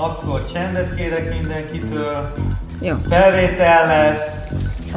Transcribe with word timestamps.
Akkor 0.00 0.44
csendet 0.52 0.94
kérek 0.94 1.40
mindenkitől. 1.40 2.32
Jó. 2.80 2.94
Felvétel 3.08 3.86
lesz. 3.86 4.46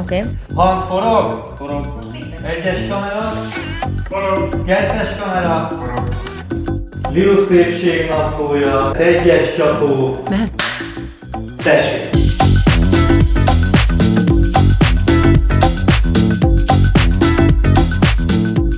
Oké. 0.00 0.18
Okay. 0.18 0.30
Hang 0.54 0.82
forog? 0.82 1.52
Forog. 1.56 1.98
Egyes 2.42 2.78
kamera? 2.88 3.32
Forog. 4.08 4.64
Kettes 4.64 5.08
kamera? 5.20 5.76
Forog. 5.78 6.08
Liu 7.10 7.44
szépség 7.44 8.08
naplója. 8.08 8.94
Egyes 8.94 9.56
csapó. 9.56 10.22
Mehet. 10.30 10.62
Tessék. 11.62 12.21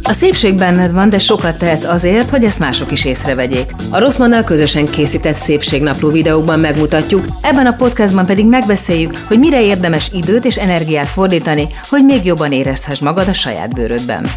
A 0.06 0.12
szépség 0.12 0.54
benned 0.54 0.92
van, 0.92 1.08
de 1.08 1.18
sokat 1.18 1.58
tehetsz 1.58 1.84
azért, 1.84 2.30
hogy 2.30 2.44
ezt 2.44 2.58
mások 2.58 2.92
is 2.92 3.04
észrevegyék. 3.04 3.70
A 3.90 3.98
Rosszmannal 3.98 4.44
közösen 4.44 4.84
készített 4.86 5.34
szépségnapló 5.34 6.10
videókban 6.10 6.60
megmutatjuk, 6.60 7.26
ebben 7.40 7.66
a 7.66 7.76
podcastban 7.76 8.26
pedig 8.26 8.46
megbeszéljük, 8.46 9.16
hogy 9.26 9.38
mire 9.38 9.62
érdemes 9.62 10.10
időt 10.12 10.44
és 10.44 10.56
energiát 10.56 11.08
fordítani, 11.08 11.66
hogy 11.88 12.04
még 12.04 12.24
jobban 12.24 12.52
érezhess 12.52 12.98
magad 12.98 13.28
a 13.28 13.32
saját 13.32 13.74
bőrödben. 13.74 14.30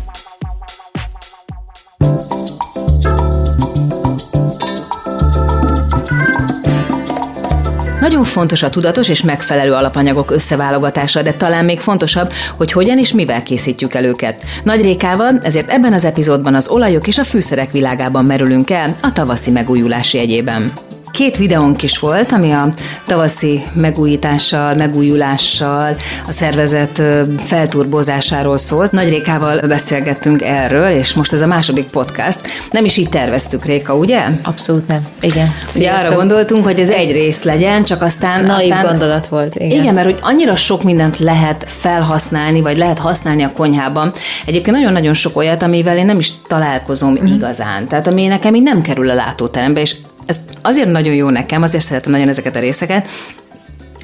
Nagyon 8.07 8.23
fontos 8.23 8.63
a 8.63 8.69
tudatos 8.69 9.09
és 9.09 9.21
megfelelő 9.21 9.73
alapanyagok 9.73 10.31
összeválogatása, 10.31 11.21
de 11.21 11.33
talán 11.33 11.65
még 11.65 11.79
fontosabb, 11.79 12.31
hogy 12.57 12.71
hogyan 12.71 12.97
és 12.97 13.13
mivel 13.13 13.43
készítjük 13.43 13.93
el 13.93 14.03
őket. 14.03 14.43
Nagy 14.63 14.81
Rékával, 14.81 15.39
ezért 15.43 15.71
ebben 15.71 15.93
az 15.93 16.03
epizódban 16.03 16.55
az 16.55 16.69
olajok 16.69 17.07
és 17.07 17.17
a 17.17 17.23
fűszerek 17.23 17.71
világában 17.71 18.25
merülünk 18.25 18.69
el 18.69 18.95
a 19.01 19.11
tavaszi 19.11 19.51
megújulás 19.51 20.13
jegyében. 20.13 20.71
Két 21.17 21.37
videónk 21.37 21.83
is 21.83 21.99
volt, 21.99 22.31
ami 22.31 22.51
a 22.51 22.73
tavaszi 23.05 23.63
megújítással, 23.73 24.75
megújulással, 24.75 25.95
a 26.27 26.31
szervezet 26.31 27.01
felturbozásáról 27.43 28.57
szólt. 28.57 28.91
Nagy 28.91 29.09
Rékával 29.09 29.59
beszélgettünk 29.59 30.41
erről, 30.41 30.89
és 30.89 31.13
most 31.13 31.33
ez 31.33 31.41
a 31.41 31.47
második 31.47 31.85
podcast. 31.85 32.41
Nem 32.71 32.85
is 32.85 32.97
így 32.97 33.09
terveztük, 33.09 33.65
Réka, 33.65 33.95
ugye? 33.95 34.23
Abszolút 34.43 34.87
nem. 34.87 35.07
Igen. 35.21 35.53
Ugye 35.75 35.91
arra 35.91 36.15
gondoltunk, 36.15 36.63
hogy 36.63 36.79
ez 36.79 36.89
egy 36.89 37.11
rész 37.11 37.43
legyen, 37.43 37.83
csak 37.83 38.01
aztán... 38.01 38.43
Naív 38.43 38.71
aztán, 38.71 38.85
gondolat 38.85 39.27
volt. 39.27 39.55
Igen. 39.55 39.71
igen, 39.71 39.93
mert 39.93 40.05
hogy 40.05 40.19
annyira 40.21 40.55
sok 40.55 40.83
mindent 40.83 41.19
lehet 41.19 41.63
felhasználni, 41.67 42.61
vagy 42.61 42.77
lehet 42.77 42.99
használni 42.99 43.43
a 43.43 43.51
konyhában. 43.51 44.11
Egyébként 44.45 44.75
nagyon-nagyon 44.75 45.13
sok 45.13 45.37
olyat, 45.37 45.61
amivel 45.61 45.97
én 45.97 46.05
nem 46.05 46.19
is 46.19 46.31
találkozom 46.47 47.11
mm. 47.11 47.25
igazán. 47.25 47.87
Tehát 47.87 48.07
ami 48.07 48.27
nekem 48.27 48.55
így 48.55 48.63
nem 48.63 48.81
kerül 48.81 49.09
a 49.09 49.13
látóterembe, 49.13 49.81
és 49.81 49.95
ez 50.27 50.39
azért 50.61 50.91
nagyon 50.91 51.13
jó 51.13 51.29
nekem, 51.29 51.61
azért 51.61 51.83
szeretem 51.83 52.11
nagyon 52.11 52.27
ezeket 52.27 52.55
a 52.55 52.59
részeket, 52.59 53.07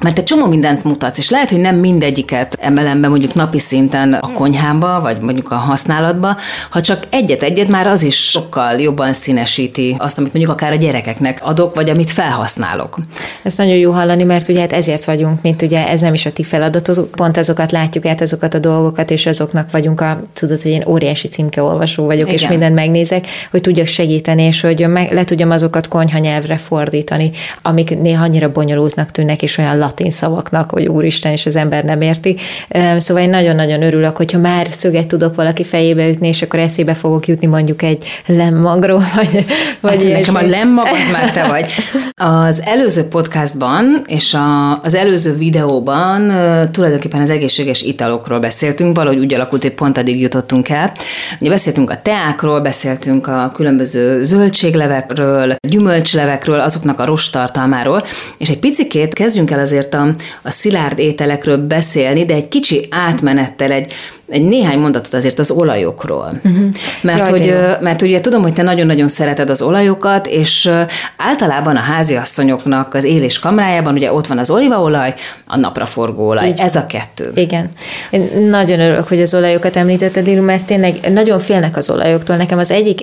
mert 0.04 0.18
egy 0.18 0.24
csomó 0.24 0.46
mindent 0.46 0.84
mutatsz, 0.84 1.18
és 1.18 1.30
lehet, 1.30 1.50
hogy 1.50 1.60
nem 1.60 1.76
mindegyiket 1.76 2.56
emelem 2.60 3.00
be 3.00 3.08
mondjuk 3.08 3.34
napi 3.34 3.58
szinten 3.58 4.12
a 4.12 4.32
konyhába, 4.32 5.00
vagy 5.00 5.20
mondjuk 5.20 5.50
a 5.50 5.54
használatba, 5.54 6.36
ha 6.70 6.80
csak 6.80 7.06
egyet-egyet 7.10 7.68
már 7.68 7.86
az 7.86 8.02
is 8.02 8.16
sokkal 8.16 8.80
jobban 8.80 9.12
színesíti 9.12 9.96
azt, 9.98 10.18
amit 10.18 10.32
mondjuk 10.32 10.54
akár 10.54 10.72
a 10.72 10.76
gyerekeknek 10.76 11.40
adok, 11.42 11.74
vagy 11.74 11.90
amit 11.90 12.10
felhasználok. 12.10 12.98
Ez 13.42 13.56
nagyon 13.56 13.76
jó 13.76 13.90
hallani, 13.90 14.22
mert 14.22 14.48
ugye 14.48 14.60
hát 14.60 14.72
ezért 14.72 15.04
vagyunk, 15.04 15.42
mint 15.42 15.62
ugye 15.62 15.88
ez 15.88 16.00
nem 16.00 16.14
is 16.14 16.26
a 16.26 16.32
ti 16.32 16.42
feladatok, 16.42 17.10
pont 17.10 17.36
azokat 17.36 17.72
látjuk 17.72 18.04
át, 18.04 18.20
azokat 18.20 18.54
a 18.54 18.58
dolgokat, 18.58 19.10
és 19.10 19.26
azoknak 19.26 19.70
vagyunk 19.70 20.00
a, 20.00 20.22
tudod, 20.32 20.62
hogy 20.62 20.70
én 20.70 20.84
óriási 20.86 21.28
címkeolvasó 21.28 22.04
vagyok, 22.04 22.28
Igen. 22.28 22.40
és 22.40 22.48
mindent 22.48 22.74
megnézek, 22.74 23.26
hogy 23.50 23.60
tudjak 23.60 23.86
segíteni, 23.86 24.42
és 24.42 24.60
hogy 24.60 24.88
meg, 24.88 25.12
le 25.12 25.24
tudjam 25.24 25.50
azokat 25.50 25.88
konyhanyelvre 25.88 26.56
fordítani, 26.56 27.30
amik 27.62 27.98
néha 27.98 28.22
annyira 28.24 28.52
bonyolultnak 28.52 29.10
tűnnek, 29.10 29.42
és 29.42 29.58
olyan 29.58 29.78
latin 29.94 30.10
szavaknak, 30.10 30.70
hogy 30.70 30.86
úristen, 30.86 31.32
és 31.32 31.46
az 31.46 31.56
ember 31.56 31.84
nem 31.84 32.00
érti. 32.00 32.36
Szóval 32.96 33.22
én 33.22 33.28
nagyon-nagyon 33.28 33.82
örülök, 33.82 34.16
hogyha 34.16 34.38
már 34.38 34.66
szöget 34.70 35.06
tudok 35.06 35.34
valaki 35.34 35.64
fejébe 35.64 36.08
ütni, 36.08 36.28
és 36.28 36.42
akkor 36.42 36.58
eszébe 36.58 36.94
fogok 36.94 37.26
jutni 37.26 37.46
mondjuk 37.46 37.82
egy 37.82 38.06
lemmagról, 38.26 39.02
vagy, 39.16 39.44
vagy 39.80 40.04
hát 40.04 40.12
nekem 40.12 40.34
a 40.34 40.42
lemmag 40.42 40.86
az 40.86 41.12
már 41.12 41.30
te 41.30 41.46
vagy. 41.46 41.66
Az 42.46 42.62
előző 42.64 43.08
podcastban 43.08 44.02
és 44.06 44.34
a, 44.34 44.80
az 44.82 44.94
előző 44.94 45.34
videóban 45.36 46.32
tulajdonképpen 46.70 47.20
az 47.20 47.30
egészséges 47.30 47.82
italokról 47.82 48.38
beszéltünk, 48.38 48.96
valahogy 48.96 49.18
úgy 49.18 49.34
alakult, 49.34 49.62
hogy 49.62 49.74
pont 49.74 49.98
addig 49.98 50.20
jutottunk 50.20 50.68
el. 50.68 50.92
Ugye 51.40 51.50
beszéltünk 51.50 51.90
a 51.90 52.02
teákról, 52.02 52.60
beszéltünk 52.60 53.26
a 53.26 53.52
különböző 53.54 54.22
zöldséglevekről, 54.22 55.54
gyümölcslevekről, 55.68 56.60
azoknak 56.60 57.00
a 57.00 57.04
rostartalmáról, 57.04 58.02
és 58.38 58.48
egy 58.48 58.58
picikét 58.58 59.14
kezdjünk 59.14 59.50
el 59.50 59.58
azért 59.74 59.94
a, 59.94 60.14
a 60.42 60.50
szilárd 60.50 60.98
ételekről 60.98 61.56
beszélni, 61.56 62.24
de 62.24 62.34
egy 62.34 62.48
kicsi 62.48 62.86
átmenettel, 62.90 63.70
egy, 63.70 63.92
egy 64.28 64.44
néhány 64.44 64.78
mondatot 64.78 65.14
azért 65.14 65.38
az 65.38 65.50
olajokról. 65.50 66.32
Uh-huh. 66.44 66.64
Mert, 67.02 67.28
Jaj, 67.28 67.30
hogy, 67.30 67.56
mert 67.80 68.02
ugye 68.02 68.20
tudom, 68.20 68.42
hogy 68.42 68.52
te 68.52 68.62
nagyon-nagyon 68.62 69.08
szereted 69.08 69.50
az 69.50 69.62
olajokat, 69.62 70.26
és 70.26 70.70
általában 71.16 71.76
a 71.76 71.80
háziasszonyoknak 71.80 72.94
az 72.94 73.04
élés 73.04 73.38
kamrájában 73.38 73.94
ugye 73.94 74.12
ott 74.12 74.26
van 74.26 74.38
az 74.38 74.50
olívaolaj, 74.50 75.14
a 75.46 75.56
napraforgó 75.56 76.28
olaj. 76.28 76.48
Így. 76.48 76.58
Ez 76.58 76.76
a 76.76 76.86
kettő. 76.86 77.32
Igen. 77.34 77.68
Én 78.10 78.48
nagyon 78.48 78.80
örülök, 78.80 79.08
hogy 79.08 79.20
az 79.20 79.34
olajokat 79.34 79.76
említetted, 79.76 80.26
Lilu, 80.26 80.42
mert 80.42 80.64
tényleg 80.64 81.12
nagyon 81.12 81.38
félnek 81.38 81.76
az 81.76 81.90
olajoktól. 81.90 82.36
Nekem 82.36 82.58
az 82.58 82.70
egyik 82.70 83.00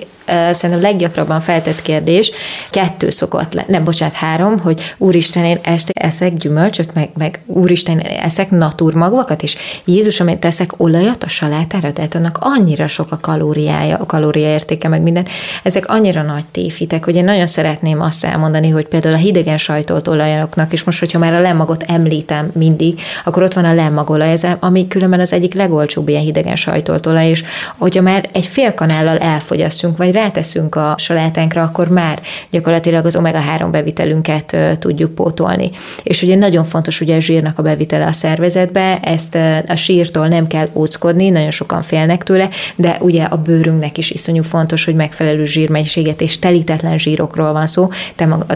szerintem 0.50 0.80
leggyakrabban 0.80 1.40
feltett 1.40 1.82
kérdés, 1.82 2.30
kettő 2.70 3.10
szokott 3.10 3.52
le, 3.52 3.64
nem, 3.68 3.84
bocsánat, 3.84 4.14
három, 4.14 4.58
hogy 4.58 4.94
úristen, 4.98 5.44
én 5.44 5.58
este 5.62 5.92
eszek 5.94 6.36
gyümölcsöt, 6.36 6.94
meg, 6.94 7.10
meg 7.18 7.40
úristen, 7.46 7.98
én 7.98 8.18
eszek 8.18 8.50
naturmagvakat, 8.50 9.42
és 9.42 9.56
Jézusom, 9.84 10.28
én 10.28 10.38
teszek 10.38 10.70
olajat 10.76 11.11
a 11.20 11.28
salátára, 11.28 11.92
tehát 11.92 12.14
annak 12.14 12.38
annyira 12.40 12.86
sok 12.86 13.12
a 13.12 13.18
kalóriája, 13.20 13.96
a 13.96 14.06
kalóriaértéke, 14.06 14.88
meg 14.88 15.02
minden. 15.02 15.26
Ezek 15.62 15.88
annyira 15.88 16.22
nagy 16.22 16.46
téfitek, 16.46 17.04
hogy 17.04 17.16
én 17.16 17.24
nagyon 17.24 17.46
szeretném 17.46 18.00
azt 18.00 18.24
elmondani, 18.24 18.68
hogy 18.68 18.86
például 18.86 19.14
a 19.14 19.18
hidegen 19.18 19.58
sajtolt 19.58 20.08
olajoknak, 20.08 20.72
és 20.72 20.84
most, 20.84 20.98
hogyha 20.98 21.18
már 21.18 21.34
a 21.34 21.40
lemmagot 21.40 21.82
említem 21.82 22.50
mindig, 22.54 23.00
akkor 23.24 23.42
ott 23.42 23.52
van 23.52 23.64
a 23.64 23.74
lemmagolaj, 23.74 24.30
ez, 24.30 24.46
ami 24.60 24.88
különben 24.88 25.20
az 25.20 25.32
egyik 25.32 25.54
legolcsóbb 25.54 26.08
ilyen 26.08 26.22
hidegen 26.22 26.56
sajtolt 26.56 27.06
olaj, 27.06 27.28
és 27.28 27.44
hogyha 27.78 28.02
már 28.02 28.28
egy 28.32 28.46
fél 28.46 28.74
kanállal 28.74 29.18
elfogyasztunk, 29.18 29.96
vagy 29.96 30.12
ráteszünk 30.12 30.74
a 30.74 30.94
salátánkra, 30.98 31.62
akkor 31.62 31.88
már 31.88 32.20
gyakorlatilag 32.50 33.04
az 33.04 33.16
omega-3 33.16 33.68
bevitelünket 33.70 34.56
tudjuk 34.78 35.14
pótolni. 35.14 35.70
És 36.02 36.22
ugye 36.22 36.36
nagyon 36.36 36.64
fontos 36.64 37.00
ugye 37.00 37.16
a 37.16 37.20
zsírnak 37.20 37.58
a 37.58 37.62
bevitele 37.62 38.06
a 38.06 38.12
szervezetbe, 38.12 38.98
ezt 39.02 39.38
a 39.68 39.76
sírtól 39.76 40.28
nem 40.28 40.46
kell 40.46 40.68
óckodni, 40.72 40.80
nagyon 41.10 41.50
sokan 41.50 41.82
félnek 41.82 42.22
tőle, 42.22 42.48
de 42.76 42.96
ugye 43.00 43.22
a 43.22 43.36
bőrünknek 43.36 43.98
is 43.98 44.10
iszonyú 44.10 44.42
fontos, 44.42 44.84
hogy 44.84 44.94
megfelelő 44.94 45.44
zsírmennyiséget 45.44 46.20
és 46.20 46.38
telítetlen 46.38 46.98
zsírokról 46.98 47.52
van 47.52 47.66
szó, 47.66 47.88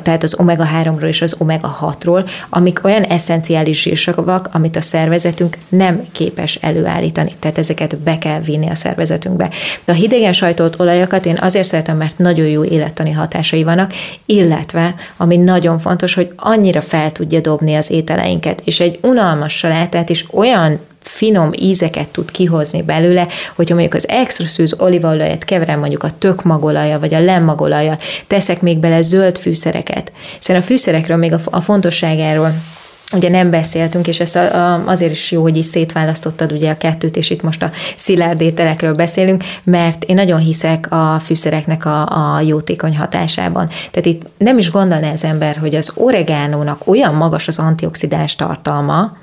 tehát 0.02 0.22
az 0.22 0.36
omega-3-ról 0.38 1.06
és 1.06 1.22
az 1.22 1.36
omega-6-ról, 1.38 2.30
amik 2.50 2.84
olyan 2.84 3.02
eszenciális 3.02 3.82
zsírsavak, 3.82 4.48
amit 4.52 4.76
a 4.76 4.80
szervezetünk 4.80 5.56
nem 5.68 6.02
képes 6.12 6.54
előállítani. 6.54 7.32
Tehát 7.38 7.58
ezeket 7.58 7.98
be 7.98 8.18
kell 8.18 8.40
vinni 8.40 8.68
a 8.68 8.74
szervezetünkbe. 8.74 9.50
De 9.84 9.92
a 9.92 9.94
hidegen 9.94 10.32
sajtolt 10.32 10.80
olajakat 10.80 11.26
én 11.26 11.38
azért 11.40 11.66
szeretem, 11.66 11.96
mert 11.96 12.18
nagyon 12.18 12.46
jó 12.46 12.64
élettani 12.64 13.10
hatásai 13.10 13.62
vannak, 13.62 13.92
illetve, 14.26 14.94
ami 15.16 15.36
nagyon 15.36 15.78
fontos, 15.78 16.14
hogy 16.14 16.32
annyira 16.36 16.80
fel 16.80 17.12
tudja 17.12 17.40
dobni 17.40 17.74
az 17.74 17.90
ételeinket, 17.90 18.62
és 18.64 18.80
egy 18.80 18.98
unalmas 19.02 19.56
salátát 19.56 20.08
is 20.08 20.26
olyan 20.32 20.78
finom 21.06 21.50
ízeket 21.58 22.08
tud 22.08 22.30
kihozni 22.30 22.82
belőle, 22.82 23.26
hogyha 23.56 23.74
mondjuk 23.74 23.94
az 23.94 24.08
extra 24.08 24.46
szűz 24.46 24.74
olívaolajat 24.78 25.44
keverem 25.44 25.78
mondjuk 25.78 26.02
a 26.02 26.10
tök 26.18 26.42
magolaja, 26.42 26.98
vagy 26.98 27.14
a 27.14 27.20
lemmagolaja, 27.20 27.98
teszek 28.26 28.60
még 28.60 28.78
bele 28.78 29.02
zöld 29.02 29.38
fűszereket. 29.38 30.12
Szerintem 30.38 30.56
a 30.56 30.72
fűszerekről 30.72 31.16
még 31.16 31.34
a 31.50 31.60
fontosságáról 31.60 32.52
ugye 33.12 33.28
nem 33.28 33.50
beszéltünk, 33.50 34.06
és 34.06 34.20
ez 34.20 34.38
azért 34.84 35.12
is 35.12 35.30
jó, 35.30 35.42
hogy 35.42 35.56
is 35.56 35.64
szétválasztottad 35.64 36.52
ugye 36.52 36.70
a 36.70 36.76
kettőt, 36.76 37.16
és 37.16 37.30
itt 37.30 37.42
most 37.42 37.62
a 37.62 37.70
szilárd 37.96 38.40
ételekről 38.40 38.94
beszélünk, 38.94 39.44
mert 39.64 40.04
én 40.04 40.14
nagyon 40.14 40.38
hiszek 40.38 40.86
a 40.90 41.18
fűszereknek 41.24 41.84
a, 41.84 42.02
a 42.34 42.40
jótékony 42.40 42.96
hatásában. 42.96 43.66
Tehát 43.66 44.06
itt 44.06 44.22
nem 44.38 44.58
is 44.58 44.70
gondolná 44.70 45.12
az 45.12 45.24
ember, 45.24 45.56
hogy 45.56 45.74
az 45.74 45.92
oregánónak 45.94 46.80
olyan 46.84 47.14
magas 47.14 47.48
az 47.48 47.58
antioxidáns 47.58 48.36
tartalma, 48.36 49.16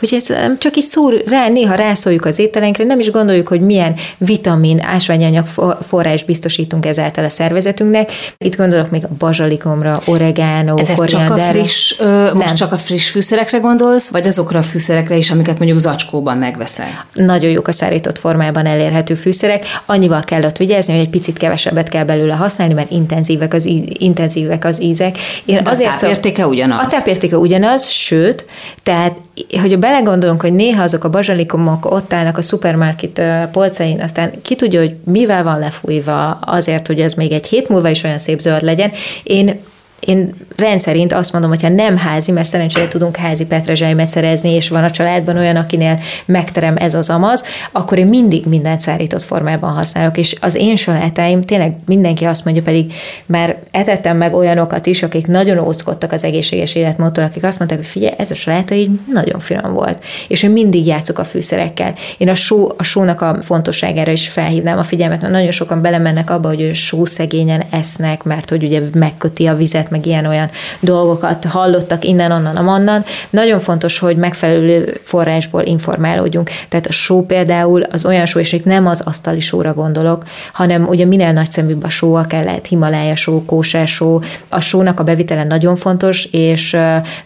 hogy 0.00 0.14
ez 0.14 0.36
csak 0.58 0.76
így 0.76 0.84
szúr 0.84 1.22
rá, 1.26 1.48
néha 1.48 1.74
rászóljuk 1.74 2.24
az 2.24 2.38
ételenkre, 2.38 2.84
nem 2.84 2.98
is 2.98 3.10
gondoljuk, 3.10 3.48
hogy 3.48 3.60
milyen 3.60 3.94
vitamin, 4.18 4.80
ásványanyag 4.80 5.46
forrás 5.86 6.24
biztosítunk 6.24 6.86
ezáltal 6.86 7.24
a 7.24 7.28
szervezetünknek. 7.28 8.10
Itt 8.38 8.56
gondolok 8.56 8.90
még 8.90 9.04
a 9.04 9.08
bazsalikomra, 9.18 10.00
oregano, 10.06 10.78
Ezek 10.78 11.04
csak 11.04 11.30
a 11.30 11.36
friss, 11.36 11.98
ö, 11.98 12.34
most 12.34 12.54
csak 12.54 12.72
a 12.72 12.78
friss 12.78 13.08
fűszerekre 13.08 13.58
gondolsz, 13.58 14.10
vagy 14.10 14.26
azokra 14.26 14.58
a 14.58 14.62
fűszerekre 14.62 15.16
is, 15.16 15.30
amiket 15.30 15.58
mondjuk 15.58 15.78
zacskóban 15.78 16.36
megveszel? 16.36 17.04
Nagyon 17.14 17.50
jók 17.50 17.68
a 17.68 17.72
szárított 17.72 18.18
formában 18.18 18.66
elérhető 18.66 19.14
fűszerek. 19.14 19.64
Annyival 19.86 20.22
kell 20.24 20.44
ott 20.44 20.56
vigyázni, 20.56 20.92
hogy 20.92 21.02
egy 21.02 21.10
picit 21.10 21.36
kevesebbet 21.36 21.88
kell 21.88 22.04
belőle 22.04 22.34
használni, 22.34 22.74
mert 22.74 22.90
intenzívek 22.90 23.54
az, 23.54 23.64
intenzívek 23.98 24.64
az 24.64 24.82
ízek. 24.82 25.18
Én 25.44 25.62
De 25.62 25.70
azért 25.70 25.92
a 25.92 25.96
tápértéke 25.96 26.46
ugyanaz. 26.46 26.84
A 26.84 26.86
tápértéke 26.86 27.38
ugyanaz, 27.38 27.88
sőt, 27.88 28.44
tehát, 28.82 29.16
hogyha 29.60 29.76
belegondolunk, 29.90 30.40
hogy 30.40 30.52
néha 30.52 30.82
azok 30.82 31.04
a 31.04 31.10
bazsalikomok 31.10 31.90
ott 31.90 32.12
állnak 32.12 32.38
a 32.38 32.42
szupermarket 32.42 33.22
polcain, 33.50 34.00
aztán 34.00 34.30
ki 34.42 34.54
tudja, 34.54 34.80
hogy 34.80 34.94
mivel 35.04 35.42
van 35.42 35.58
lefújva 35.58 36.30
azért, 36.30 36.86
hogy 36.86 37.00
ez 37.00 37.14
még 37.14 37.32
egy 37.32 37.46
hét 37.48 37.68
múlva 37.68 37.88
is 37.88 38.02
olyan 38.02 38.18
szép 38.18 38.40
zöld 38.40 38.62
legyen. 38.62 38.90
Én 39.22 39.60
én 40.00 40.34
rendszerint 40.56 41.12
azt 41.12 41.32
mondom, 41.32 41.50
hogy 41.50 41.62
ha 41.62 41.68
nem 41.68 41.96
házi, 41.96 42.32
mert 42.32 42.48
szerencsére 42.48 42.88
tudunk 42.88 43.16
házi 43.16 43.46
petrezselymet 43.46 44.06
szerezni, 44.06 44.50
és 44.50 44.68
van 44.68 44.84
a 44.84 44.90
családban 44.90 45.36
olyan, 45.36 45.56
akinél 45.56 46.00
megterem 46.24 46.76
ez 46.76 46.94
az 46.94 47.10
amaz, 47.10 47.44
akkor 47.72 47.98
én 47.98 48.06
mindig 48.06 48.46
mindent 48.46 48.80
szárított 48.80 49.22
formában 49.22 49.72
használok, 49.72 50.16
és 50.18 50.36
az 50.40 50.54
én 50.54 50.76
salátáim 50.76 51.42
tényleg 51.42 51.76
mindenki 51.86 52.24
azt 52.24 52.44
mondja, 52.44 52.62
pedig 52.62 52.92
már 53.26 53.56
etettem 53.70 54.16
meg 54.16 54.34
olyanokat 54.34 54.86
is, 54.86 55.02
akik 55.02 55.26
nagyon 55.26 55.58
óckodtak 55.58 56.12
az 56.12 56.24
egészséges 56.24 56.74
életmódtól, 56.74 57.24
akik 57.24 57.44
azt 57.44 57.58
mondták, 57.58 57.78
hogy 57.78 57.88
figyelj, 57.88 58.14
ez 58.18 58.30
a 58.30 58.34
saláta 58.34 58.74
így 58.74 58.90
nagyon 59.12 59.40
finom 59.40 59.72
volt. 59.72 60.04
És 60.28 60.42
én 60.42 60.50
mindig 60.50 60.86
játszok 60.86 61.18
a 61.18 61.24
fűszerekkel. 61.24 61.94
Én 62.18 62.28
a 62.28 62.34
só, 62.34 62.68
a 62.76 62.82
sónak 62.82 63.20
a 63.20 63.38
fontosságára 63.42 64.12
is 64.12 64.28
felhívnám 64.28 64.78
a 64.78 64.82
figyelmet, 64.82 65.20
mert 65.20 65.32
nagyon 65.32 65.50
sokan 65.50 65.82
belemennek 65.82 66.30
abba, 66.30 66.48
hogy 66.48 66.74
sószegényen 66.74 67.62
esznek, 67.70 68.22
mert 68.22 68.50
hogy 68.50 68.64
ugye 68.64 68.80
megköti 68.94 69.46
a 69.46 69.56
vizet, 69.56 69.90
meg 69.90 70.06
ilyen-olyan 70.40 70.50
dolgokat 70.80 71.44
hallottak 71.44 72.04
innen, 72.04 72.30
onnan, 72.30 72.56
amonnan. 72.56 73.04
Nagyon 73.30 73.60
fontos, 73.60 73.98
hogy 73.98 74.16
megfelelő 74.16 75.00
forrásból 75.02 75.62
informálódjunk. 75.62 76.50
Tehát 76.68 76.86
a 76.86 76.92
só 76.92 77.26
például 77.26 77.82
az 77.82 78.04
olyan 78.04 78.26
só, 78.26 78.40
és 78.40 78.52
itt 78.52 78.64
nem 78.64 78.86
az 78.86 79.00
asztali 79.00 79.40
sóra 79.40 79.74
gondolok, 79.74 80.24
hanem 80.52 80.88
ugye 80.88 81.04
minél 81.04 81.32
nagyszeműbb 81.32 81.84
a 81.84 81.88
só, 81.88 82.14
akár 82.14 82.44
lehet 82.44 82.66
Himalája 82.66 83.16
só, 83.16 83.44
kósár 83.44 83.88
só. 83.88 84.20
A 84.48 84.60
sónak 84.60 85.00
a 85.00 85.04
bevitele 85.04 85.44
nagyon 85.44 85.76
fontos, 85.76 86.24
és 86.24 86.76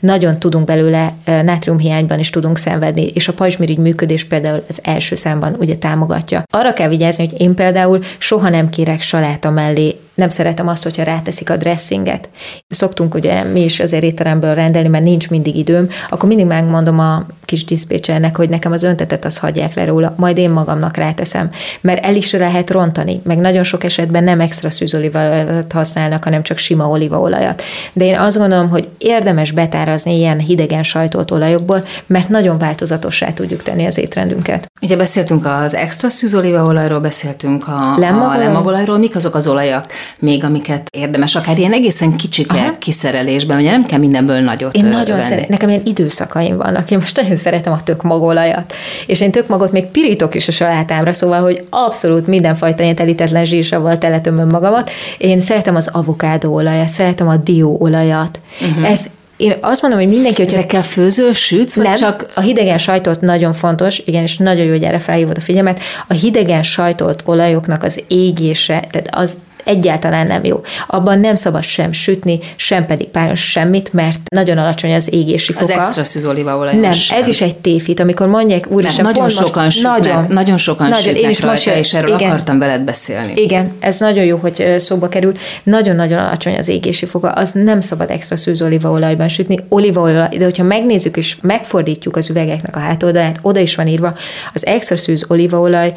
nagyon 0.00 0.38
tudunk 0.38 0.64
belőle, 0.64 1.12
nátriumhiányban 1.24 2.18
is 2.18 2.30
tudunk 2.30 2.58
szenvedni, 2.58 3.06
és 3.06 3.28
a 3.28 3.32
pajzsmirigy 3.32 3.78
működés 3.78 4.24
például 4.24 4.62
az 4.68 4.78
első 4.82 5.14
számban 5.14 5.56
ugye 5.58 5.76
támogatja. 5.76 6.42
Arra 6.50 6.72
kell 6.72 6.88
vigyázni, 6.88 7.28
hogy 7.28 7.40
én 7.40 7.54
például 7.54 7.98
soha 8.18 8.48
nem 8.48 8.68
kérek 8.68 9.00
saláta 9.00 9.50
mellé 9.50 9.96
nem 10.14 10.28
szeretem 10.28 10.68
azt, 10.68 10.82
hogyha 10.82 11.02
ráteszik 11.02 11.50
a 11.50 11.56
dressinget. 11.56 12.28
Szoktunk 12.68 13.14
ugye 13.14 13.42
mi 13.42 13.64
is 13.64 13.80
azért 13.80 14.02
étteremből 14.02 14.54
rendelni, 14.54 14.88
mert 14.88 15.04
nincs 15.04 15.30
mindig 15.30 15.56
időm, 15.56 15.88
akkor 16.08 16.28
mindig 16.28 16.46
megmondom 16.46 16.98
a 16.98 17.26
kis 17.44 17.64
diszpécsernek, 17.64 18.36
hogy 18.36 18.48
nekem 18.48 18.72
az 18.72 18.82
öntetet 18.82 19.24
az 19.24 19.38
hagyják 19.38 19.74
le 19.74 19.84
róla, 19.84 20.14
majd 20.16 20.38
én 20.38 20.50
magamnak 20.50 20.96
ráteszem, 20.96 21.50
mert 21.80 22.04
el 22.04 22.14
is 22.14 22.32
lehet 22.32 22.70
rontani, 22.70 23.20
meg 23.24 23.38
nagyon 23.38 23.62
sok 23.62 23.84
esetben 23.84 24.24
nem 24.24 24.40
extra 24.40 24.70
szűzolívaolajat 24.70 25.72
használnak, 25.72 26.24
hanem 26.24 26.42
csak 26.42 26.58
sima 26.58 26.88
olívaolajat. 26.88 27.62
De 27.92 28.04
én 28.04 28.18
azt 28.18 28.38
gondolom, 28.38 28.68
hogy 28.68 28.88
érdemes 28.98 29.52
betárazni 29.52 30.16
ilyen 30.16 30.38
hidegen 30.38 30.82
sajtolt 30.82 31.30
olajokból, 31.30 31.84
mert 32.06 32.28
nagyon 32.28 32.58
változatossá 32.58 33.32
tudjuk 33.32 33.62
tenni 33.62 33.86
az 33.86 33.98
étrendünket. 33.98 34.66
Ugye 34.80 34.96
beszéltünk 34.96 35.46
az 35.46 35.74
extra 35.74 36.08
szűzolívaolajról, 36.08 37.00
beszéltünk 37.00 37.68
a, 37.68 37.94
a 37.94 37.98
lemagolajról, 37.98 38.98
mik 38.98 39.16
azok 39.16 39.34
az 39.34 39.46
olajak, 39.46 39.92
még 40.18 40.44
amiket 40.44 40.88
érdemes, 40.92 41.34
akár 41.34 41.58
ilyen 41.58 41.72
egészen 41.72 42.16
kicsike 42.16 42.58
Aha. 42.58 42.78
kiszerelésben, 42.78 43.58
ugye 43.58 43.70
nem 43.70 43.86
kell 43.86 43.98
mindenből 43.98 44.40
nagyot 44.40 44.74
Én 44.74 44.84
nagyon 44.84 45.20
szeretem, 45.20 45.46
nekem 45.48 45.68
ilyen 45.68 45.82
időszakaim 45.84 46.56
vannak, 46.56 46.90
én 46.90 46.98
most 46.98 47.16
nagyon 47.16 47.36
szeretem 47.36 47.72
a 47.72 47.82
tökmagolajat, 47.82 48.74
és 49.06 49.20
én 49.20 49.30
tökmagot 49.30 49.72
még 49.72 49.84
pirítok 49.84 50.34
is 50.34 50.48
a 50.48 50.52
salátámra, 50.52 51.12
szóval, 51.12 51.40
hogy 51.40 51.66
abszolút 51.70 52.26
mindenfajta 52.26 52.82
ilyen 52.82 52.94
telítetlen 52.94 53.44
zsírsavval 53.44 53.98
teletömöm 53.98 54.48
magamat. 54.48 54.90
Én 55.18 55.40
szeretem 55.40 55.76
az 55.76 55.88
avokádó 55.92 56.54
olajat, 56.54 56.88
szeretem 56.88 57.28
a 57.28 57.36
dió 57.36 57.76
olajat. 57.80 58.40
Uh-huh. 58.60 58.90
Ez 58.90 59.06
én 59.36 59.54
azt 59.60 59.82
mondom, 59.82 60.00
hogy 60.00 60.08
mindenki, 60.08 60.42
hogy 60.42 60.52
ezekkel 60.52 60.82
főző, 60.82 61.32
sütsz, 61.32 61.76
vagy 61.76 61.84
nem, 61.84 61.94
csak... 61.94 62.26
a 62.34 62.40
hidegen 62.40 62.78
sajtot 62.78 63.20
nagyon 63.20 63.52
fontos, 63.52 64.02
igen, 64.04 64.22
és 64.22 64.36
nagyon 64.36 64.64
jó, 64.64 64.70
hogy 64.70 64.82
erre 64.82 64.98
felhívod 64.98 65.36
a 65.36 65.40
figyelmet, 65.40 65.80
a 66.08 66.12
hidegen 66.12 66.62
sajtolt 66.62 67.22
olajoknak 67.26 67.82
az 67.82 68.02
égése, 68.08 68.84
tehát 68.90 69.08
az 69.10 69.36
egyáltalán 69.64 70.26
nem 70.26 70.44
jó. 70.44 70.60
Abban 70.86 71.20
nem 71.20 71.34
szabad 71.34 71.62
sem 71.62 71.92
sütni, 71.92 72.38
sem 72.56 72.86
pedig 72.86 73.08
páros 73.08 73.50
semmit, 73.50 73.92
mert 73.92 74.18
nagyon 74.30 74.58
alacsony 74.58 74.94
az 74.94 75.12
égési 75.12 75.52
foka. 75.52 75.64
Az 75.64 75.78
extra 75.78 76.04
szűzolívaolaj. 76.04 76.76
Nem, 76.76 76.92
sem. 76.92 77.18
ez 77.18 77.28
is 77.28 77.40
egy 77.40 77.56
tévhit, 77.56 78.00
amikor 78.00 78.26
mondják, 78.26 78.70
úristen, 78.70 79.04
nagyon 79.04 79.28
sokan 79.28 79.64
most, 79.64 79.82
nagyon, 79.82 80.26
nagyon 80.28 80.56
sokan 80.56 80.88
nagyon, 80.88 81.02
sütnek 81.02 81.22
én 81.22 81.28
is 81.28 81.40
rajta, 81.40 81.70
most, 81.70 81.78
és 81.78 81.94
erről 81.94 82.14
igen, 82.14 82.30
akartam 82.30 82.58
veled 82.58 82.80
beszélni. 82.80 83.32
Igen, 83.34 83.72
ez 83.80 84.00
nagyon 84.00 84.24
jó, 84.24 84.36
hogy 84.36 84.74
szóba 84.78 85.08
kerül. 85.08 85.32
Nagyon-nagyon 85.62 86.18
alacsony 86.18 86.58
az 86.58 86.68
égési 86.68 87.06
foka, 87.06 87.30
az 87.30 87.50
nem 87.52 87.80
szabad 87.80 88.10
extra 88.10 88.36
szűzolívaolajban 88.36 89.28
sütni. 89.28 89.58
Olívaolaj, 89.68 90.36
de 90.36 90.44
hogyha 90.44 90.64
megnézzük 90.64 91.16
és 91.16 91.36
megfordítjuk 91.40 92.16
az 92.16 92.30
üvegeknek 92.30 92.76
a 92.76 92.78
hátoldalát, 92.78 93.38
oda 93.42 93.60
is 93.60 93.74
van 93.74 93.86
írva, 93.86 94.14
az 94.54 94.66
extra 94.66 94.96
szűz 94.96 95.24
olívaolaj 95.28 95.94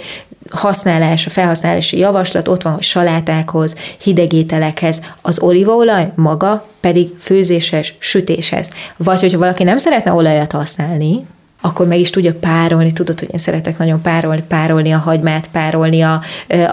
használás, 0.50 1.26
a 1.26 1.30
felhasználási 1.30 1.98
javaslat 1.98 2.48
ott 2.48 2.62
van, 2.62 2.74
hogy 2.74 2.84
salátákhoz, 2.84 3.76
hidegételekhez, 4.02 5.02
az 5.22 5.40
olívaolaj 5.40 6.12
maga 6.16 6.66
pedig 6.80 7.10
főzéses, 7.20 7.96
sütéshez. 8.00 8.68
Vagy 8.98 9.20
hogyha 9.20 9.38
valaki 9.38 9.64
nem 9.64 9.78
szeretne 9.78 10.14
olajat 10.14 10.52
használni, 10.52 11.26
akkor 11.62 11.88
meg 11.88 12.00
is 12.00 12.10
tudja 12.10 12.34
párolni, 12.34 12.92
tudod, 12.92 13.20
hogy 13.20 13.30
én 13.32 13.40
szeretek 13.40 13.78
nagyon 13.78 14.02
párolni, 14.02 14.44
párolni 14.48 14.92
a 14.92 14.98
hagymát, 14.98 15.48
párolni 15.52 16.02
a, 16.02 16.22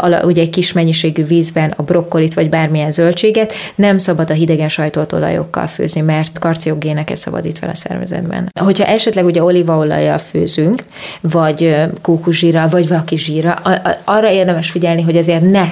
a, 0.01 0.25
ugye 0.25 0.43
egy 0.43 0.51
kis 0.51 0.73
mennyiségű 0.73 1.25
vízben 1.25 1.75
a 1.77 1.83
brokkolit, 1.83 2.35
vagy 2.35 2.49
bármilyen 2.49 2.91
zöldséget, 2.91 3.53
nem 3.75 3.99
szabad 3.99 4.31
a 4.31 4.35
hidegen 4.35 4.69
sajtolt 4.69 5.13
olajokkal 5.13 5.67
főzni, 5.67 6.01
mert 6.01 6.39
karciogéneket 6.39 7.17
szabadít 7.17 7.59
fel 7.59 7.71
a 7.71 7.75
szervezetben. 7.75 8.51
Hogyha 8.61 8.85
esetleg 8.85 9.25
ugye 9.25 9.43
olívaolajjal 9.43 10.19
főzünk, 10.19 10.83
vagy 11.21 11.77
kókuszsírral, 12.03 12.69
vagy 12.69 12.89
vakizsírral, 12.89 13.59
arra 14.05 14.31
érdemes 14.31 14.71
figyelni, 14.71 15.03
hogy 15.03 15.17
azért 15.17 15.51
ne 15.51 15.69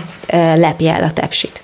lepje 0.56 0.94
el 0.94 1.02
a 1.02 1.12
tepsit. 1.12 1.61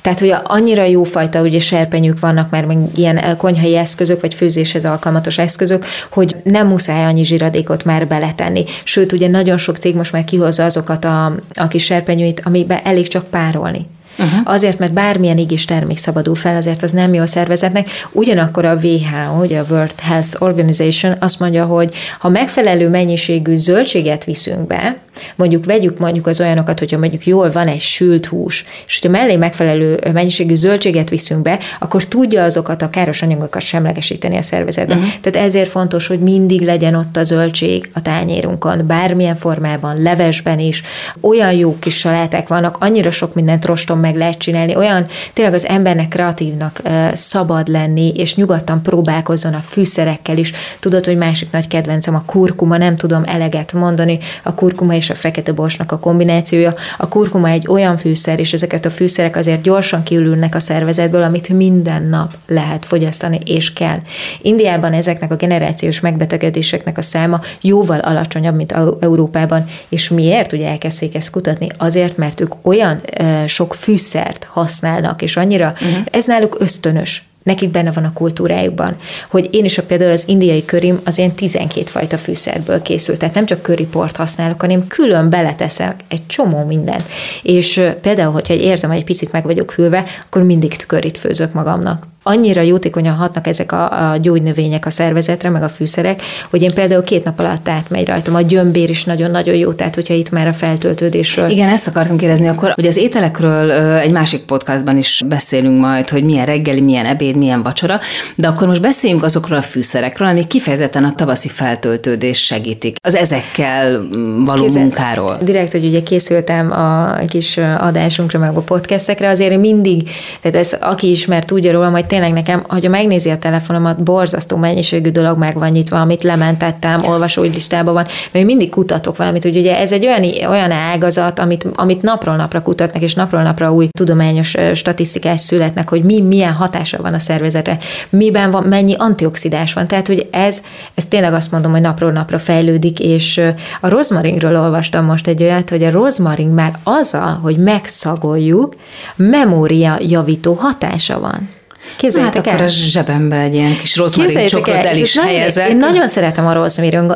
Tehát, 0.00 0.20
hogy 0.20 0.34
annyira 0.44 0.84
jófajta 0.84 1.40
ugye 1.40 1.60
serpenyők 1.60 2.20
vannak 2.20 2.50
már, 2.50 2.64
meg 2.64 2.78
ilyen 2.94 3.16
eh, 3.16 3.36
konyhai 3.36 3.76
eszközök, 3.76 4.20
vagy 4.20 4.34
főzéshez 4.34 4.84
alkalmatos 4.84 5.38
eszközök, 5.38 5.84
hogy 6.10 6.36
nem 6.42 6.66
muszáj 6.66 7.04
annyi 7.04 7.24
zsiradékot 7.24 7.84
már 7.84 8.06
beletenni. 8.06 8.64
Sőt, 8.84 9.12
ugye 9.12 9.28
nagyon 9.28 9.56
sok 9.56 9.76
cég 9.76 9.94
most 9.94 10.12
már 10.12 10.24
kihozza 10.24 10.64
azokat 10.64 11.04
a, 11.04 11.32
a 11.54 11.68
kis 11.68 11.84
serpenyőit, 11.84 12.42
amiben 12.44 12.80
elég 12.84 13.08
csak 13.08 13.24
párolni. 13.24 13.86
Uh-huh. 14.18 14.40
Azért, 14.44 14.78
mert 14.78 14.92
bármilyen 14.92 15.38
igis 15.38 15.64
termék 15.64 15.98
szabadul 15.98 16.34
fel, 16.34 16.56
azért 16.56 16.82
az 16.82 16.90
nem 16.90 17.14
jó 17.14 17.22
a 17.22 17.26
szervezetnek. 17.26 17.88
Ugyanakkor 18.12 18.64
a 18.64 18.78
WHO, 18.82 19.42
ugye 19.42 19.58
a 19.58 19.64
World 19.70 20.00
Health 20.00 20.42
Organization 20.42 21.14
azt 21.18 21.40
mondja, 21.40 21.64
hogy 21.64 21.94
ha 22.18 22.28
megfelelő 22.28 22.88
mennyiségű 22.88 23.56
zöldséget 23.56 24.24
viszünk 24.24 24.66
be, 24.66 24.96
mondjuk 25.34 25.64
vegyük 25.64 25.98
mondjuk 25.98 26.26
az 26.26 26.40
olyanokat, 26.40 26.78
hogyha 26.78 26.98
mondjuk 26.98 27.26
jól 27.26 27.50
van 27.50 27.66
egy 27.66 27.80
sült 27.80 28.26
hús, 28.26 28.64
és 28.86 28.98
hogyha 29.00 29.18
mellé 29.18 29.36
megfelelő 29.36 29.98
mennyiségű 30.12 30.54
zöldséget 30.54 31.08
viszünk 31.08 31.42
be, 31.42 31.58
akkor 31.78 32.04
tudja 32.04 32.42
azokat 32.44 32.82
a 32.82 32.90
káros 32.90 33.22
anyagokat 33.22 33.62
semlegesíteni 33.62 34.36
a 34.36 34.42
szervezetben. 34.42 34.98
Uh-huh. 34.98 35.12
Tehát 35.20 35.46
ezért 35.46 35.70
fontos, 35.70 36.06
hogy 36.06 36.18
mindig 36.18 36.62
legyen 36.62 36.94
ott 36.94 37.16
a 37.16 37.24
zöldség 37.24 37.90
a 37.94 38.02
tányérunkon, 38.02 38.86
bármilyen 38.86 39.36
formában, 39.36 40.02
levesben 40.02 40.58
is. 40.58 40.82
Olyan 41.20 41.52
jó 41.52 41.76
kis 41.78 41.98
saláták 41.98 42.48
vannak, 42.48 42.76
annyira 42.80 43.10
sok 43.10 43.34
mindent 43.34 43.64
rostom 43.64 44.00
meg 44.00 44.16
lehet 44.16 44.38
csinálni, 44.38 44.76
olyan 44.76 45.06
tényleg 45.32 45.54
az 45.54 45.66
embernek 45.66 46.08
kreatívnak 46.08 46.82
szabad 47.12 47.68
lenni, 47.68 48.12
és 48.16 48.34
nyugodtan 48.34 48.82
próbálkozzon 48.82 49.54
a 49.54 49.62
fűszerekkel 49.68 50.38
is. 50.38 50.52
Tudod, 50.80 51.04
hogy 51.04 51.16
másik 51.16 51.50
nagy 51.50 51.68
kedvencem 51.68 52.14
a 52.14 52.22
kurkuma, 52.26 52.76
nem 52.76 52.96
tudom 52.96 53.22
eleget 53.26 53.72
mondani, 53.72 54.18
a 54.42 54.54
kurkuma 54.54 54.94
és 54.94 55.03
a 55.10 55.14
fekete 55.14 55.52
borsnak 55.52 55.92
a 55.92 55.98
kombinációja. 55.98 56.74
A 56.98 57.08
kurkuma 57.08 57.48
egy 57.48 57.66
olyan 57.68 57.96
fűszer, 57.96 58.38
és 58.38 58.52
ezeket 58.52 58.84
a 58.84 58.90
fűszerek 58.90 59.36
azért 59.36 59.62
gyorsan 59.62 60.02
kiülülnek 60.02 60.54
a 60.54 60.60
szervezetből, 60.60 61.22
amit 61.22 61.48
minden 61.48 62.02
nap 62.02 62.36
lehet 62.46 62.86
fogyasztani, 62.86 63.40
és 63.44 63.72
kell. 63.72 63.98
Indiában 64.42 64.92
ezeknek 64.92 65.32
a 65.32 65.36
generációs 65.36 66.00
megbetegedéseknek 66.00 66.98
a 66.98 67.02
száma 67.02 67.40
jóval 67.60 67.98
alacsonyabb, 67.98 68.54
mint 68.54 68.72
Európában, 69.00 69.64
és 69.88 70.08
miért 70.08 70.52
ugye 70.52 70.68
elkezdték 70.68 71.14
ezt 71.14 71.30
kutatni? 71.30 71.68
Azért, 71.78 72.16
mert 72.16 72.40
ők 72.40 72.52
olyan 72.62 73.00
sok 73.46 73.74
fűszert 73.74 74.44
használnak, 74.50 75.22
és 75.22 75.36
annyira, 75.36 75.72
uh-huh. 75.74 75.98
ez 76.10 76.24
náluk 76.24 76.56
ösztönös 76.58 77.22
nekik 77.44 77.70
benne 77.70 77.92
van 77.92 78.04
a 78.04 78.12
kultúrájukban. 78.12 78.96
Hogy 79.30 79.48
én 79.52 79.64
is 79.64 79.78
a 79.78 79.82
például 79.82 80.10
az 80.10 80.28
indiai 80.28 80.64
körim 80.64 81.00
az 81.04 81.18
ilyen 81.18 81.32
12 81.32 81.86
fajta 81.86 82.16
fűszerből 82.16 82.82
készült, 82.82 83.18
tehát 83.18 83.34
nem 83.34 83.46
csak 83.46 83.62
köriport 83.62 84.16
használok, 84.16 84.60
hanem 84.60 84.86
külön 84.86 85.30
beleteszek 85.30 86.00
egy 86.08 86.26
csomó 86.26 86.64
mindent. 86.64 87.04
És 87.42 87.80
például, 88.00 88.32
hogyha 88.32 88.54
érzem, 88.54 88.90
hogy 88.90 88.98
egy 88.98 89.04
picit 89.04 89.32
meg 89.32 89.44
vagyok 89.44 89.72
hűlve, 89.72 90.04
akkor 90.26 90.42
mindig 90.42 90.86
körit 90.86 91.18
főzök 91.18 91.52
magamnak 91.52 92.06
annyira 92.26 92.60
jótékonyan 92.60 93.14
hatnak 93.14 93.46
ezek 93.46 93.72
a, 93.72 94.10
a 94.10 94.16
gyógynövények 94.16 94.86
a 94.86 94.90
szervezetre, 94.90 95.50
meg 95.50 95.62
a 95.62 95.68
fűszerek, 95.68 96.22
hogy 96.50 96.62
én 96.62 96.74
például 96.74 97.02
két 97.02 97.24
nap 97.24 97.38
alatt 97.38 97.68
átmegy 97.68 98.06
rajtam. 98.06 98.34
A 98.34 98.40
gyömbér 98.40 98.90
is 98.90 99.04
nagyon-nagyon 99.04 99.54
jó, 99.54 99.72
tehát 99.72 99.94
hogyha 99.94 100.14
itt 100.14 100.30
már 100.30 100.46
a 100.46 100.52
feltöltődésről. 100.52 101.50
Igen, 101.50 101.68
ezt 101.68 101.86
akartam 101.86 102.16
kérdezni 102.16 102.48
akkor, 102.48 102.72
hogy 102.74 102.86
az 102.86 102.96
ételekről 102.96 103.70
egy 103.98 104.10
másik 104.10 104.40
podcastban 104.40 104.98
is 104.98 105.22
beszélünk 105.26 105.80
majd, 105.80 106.08
hogy 106.08 106.24
milyen 106.24 106.46
reggeli, 106.46 106.80
milyen 106.80 107.06
ebéd, 107.06 107.36
milyen 107.36 107.62
vacsora, 107.62 108.00
de 108.34 108.48
akkor 108.48 108.68
most 108.68 108.80
beszéljünk 108.80 109.22
azokról 109.22 109.58
a 109.58 109.62
fűszerekről, 109.62 110.28
amik 110.28 110.46
kifejezetten 110.46 111.04
a 111.04 111.14
tavaszi 111.14 111.48
feltöltődés 111.48 112.44
segítik. 112.44 112.96
Az 113.02 113.14
ezekkel 113.14 114.08
való 114.44 114.62
Kézzel, 114.62 114.82
munkáról. 114.82 115.38
Direkt, 115.42 115.72
hogy 115.72 115.84
ugye 115.84 116.02
készültem 116.02 116.70
a 116.70 117.14
kis 117.28 117.56
adásunkra, 117.78 118.38
meg 118.38 118.56
a 118.56 118.60
podcastekre, 118.60 119.28
azért 119.28 119.58
mindig, 119.58 120.10
tehát 120.40 120.56
ez 120.56 120.76
aki 120.80 121.10
ismer 121.10 121.44
tudja 121.44 121.72
róla, 121.72 121.90
majd 121.90 122.06
tényleg 122.14 122.32
nekem, 122.32 122.64
hogyha 122.68 122.90
megnézi 122.90 123.30
a 123.30 123.38
telefonomat, 123.38 124.02
borzasztó 124.02 124.56
mennyiségű 124.56 125.10
dolog 125.10 125.38
meg 125.38 125.58
van 125.58 125.70
nyitva, 125.70 126.00
amit 126.00 126.22
lementettem, 126.22 127.04
olvasói 127.04 127.48
listában 127.48 127.94
van, 127.94 128.06
mert 128.32 128.46
mindig 128.46 128.70
kutatok 128.70 129.16
valamit, 129.16 129.42
hogy 129.42 129.56
ugye 129.56 129.78
ez 129.78 129.92
egy 129.92 130.06
olyan, 130.06 130.48
olyan 130.48 130.70
ágazat, 130.70 131.38
amit, 131.38 131.66
amit 131.74 132.02
napról 132.02 132.36
napra 132.36 132.62
kutatnak, 132.62 133.02
és 133.02 133.14
napról 133.14 133.42
napra 133.42 133.72
új 133.72 133.88
tudományos 133.98 134.54
statisztikák 134.74 135.38
születnek, 135.38 135.88
hogy 135.88 136.02
mi 136.02 136.20
milyen 136.20 136.52
hatása 136.52 137.02
van 137.02 137.14
a 137.14 137.18
szervezetre, 137.18 137.78
miben 138.08 138.50
van, 138.50 138.62
mennyi 138.62 138.94
antioxidás 138.98 139.72
van. 139.72 139.86
Tehát, 139.86 140.06
hogy 140.06 140.28
ez, 140.30 140.62
ez 140.94 141.06
tényleg 141.06 141.34
azt 141.34 141.50
mondom, 141.50 141.72
hogy 141.72 141.80
napról 141.80 142.12
napra 142.12 142.38
fejlődik, 142.38 143.00
és 143.00 143.40
a 143.80 143.88
rozmaringról 143.88 144.56
olvastam 144.56 145.04
most 145.04 145.26
egy 145.26 145.42
olyat, 145.42 145.70
hogy 145.70 145.84
a 145.84 145.90
rozmaring 145.90 146.52
már 146.52 146.72
az, 146.82 147.18
hogy 147.42 147.56
megszagoljuk, 147.56 148.74
memória 149.16 149.96
javító 150.00 150.52
hatása 150.52 151.20
van. 151.20 151.48
Képzeljétek 151.96 152.36
hát 152.36 152.46
el. 152.46 152.52
akkor 152.52 152.66
a 152.66 152.70
zsebembe 152.70 153.40
egy 153.40 153.54
ilyen 153.54 153.76
kis 153.78 153.96
rozmarin 153.96 154.46
csokrot 154.46 154.76
el, 154.76 154.96
is 154.96 155.18
helyezek. 155.18 155.68
Én 155.68 155.76
nagyon 155.76 156.08
szeretem 156.08 156.46
a 156.46 156.68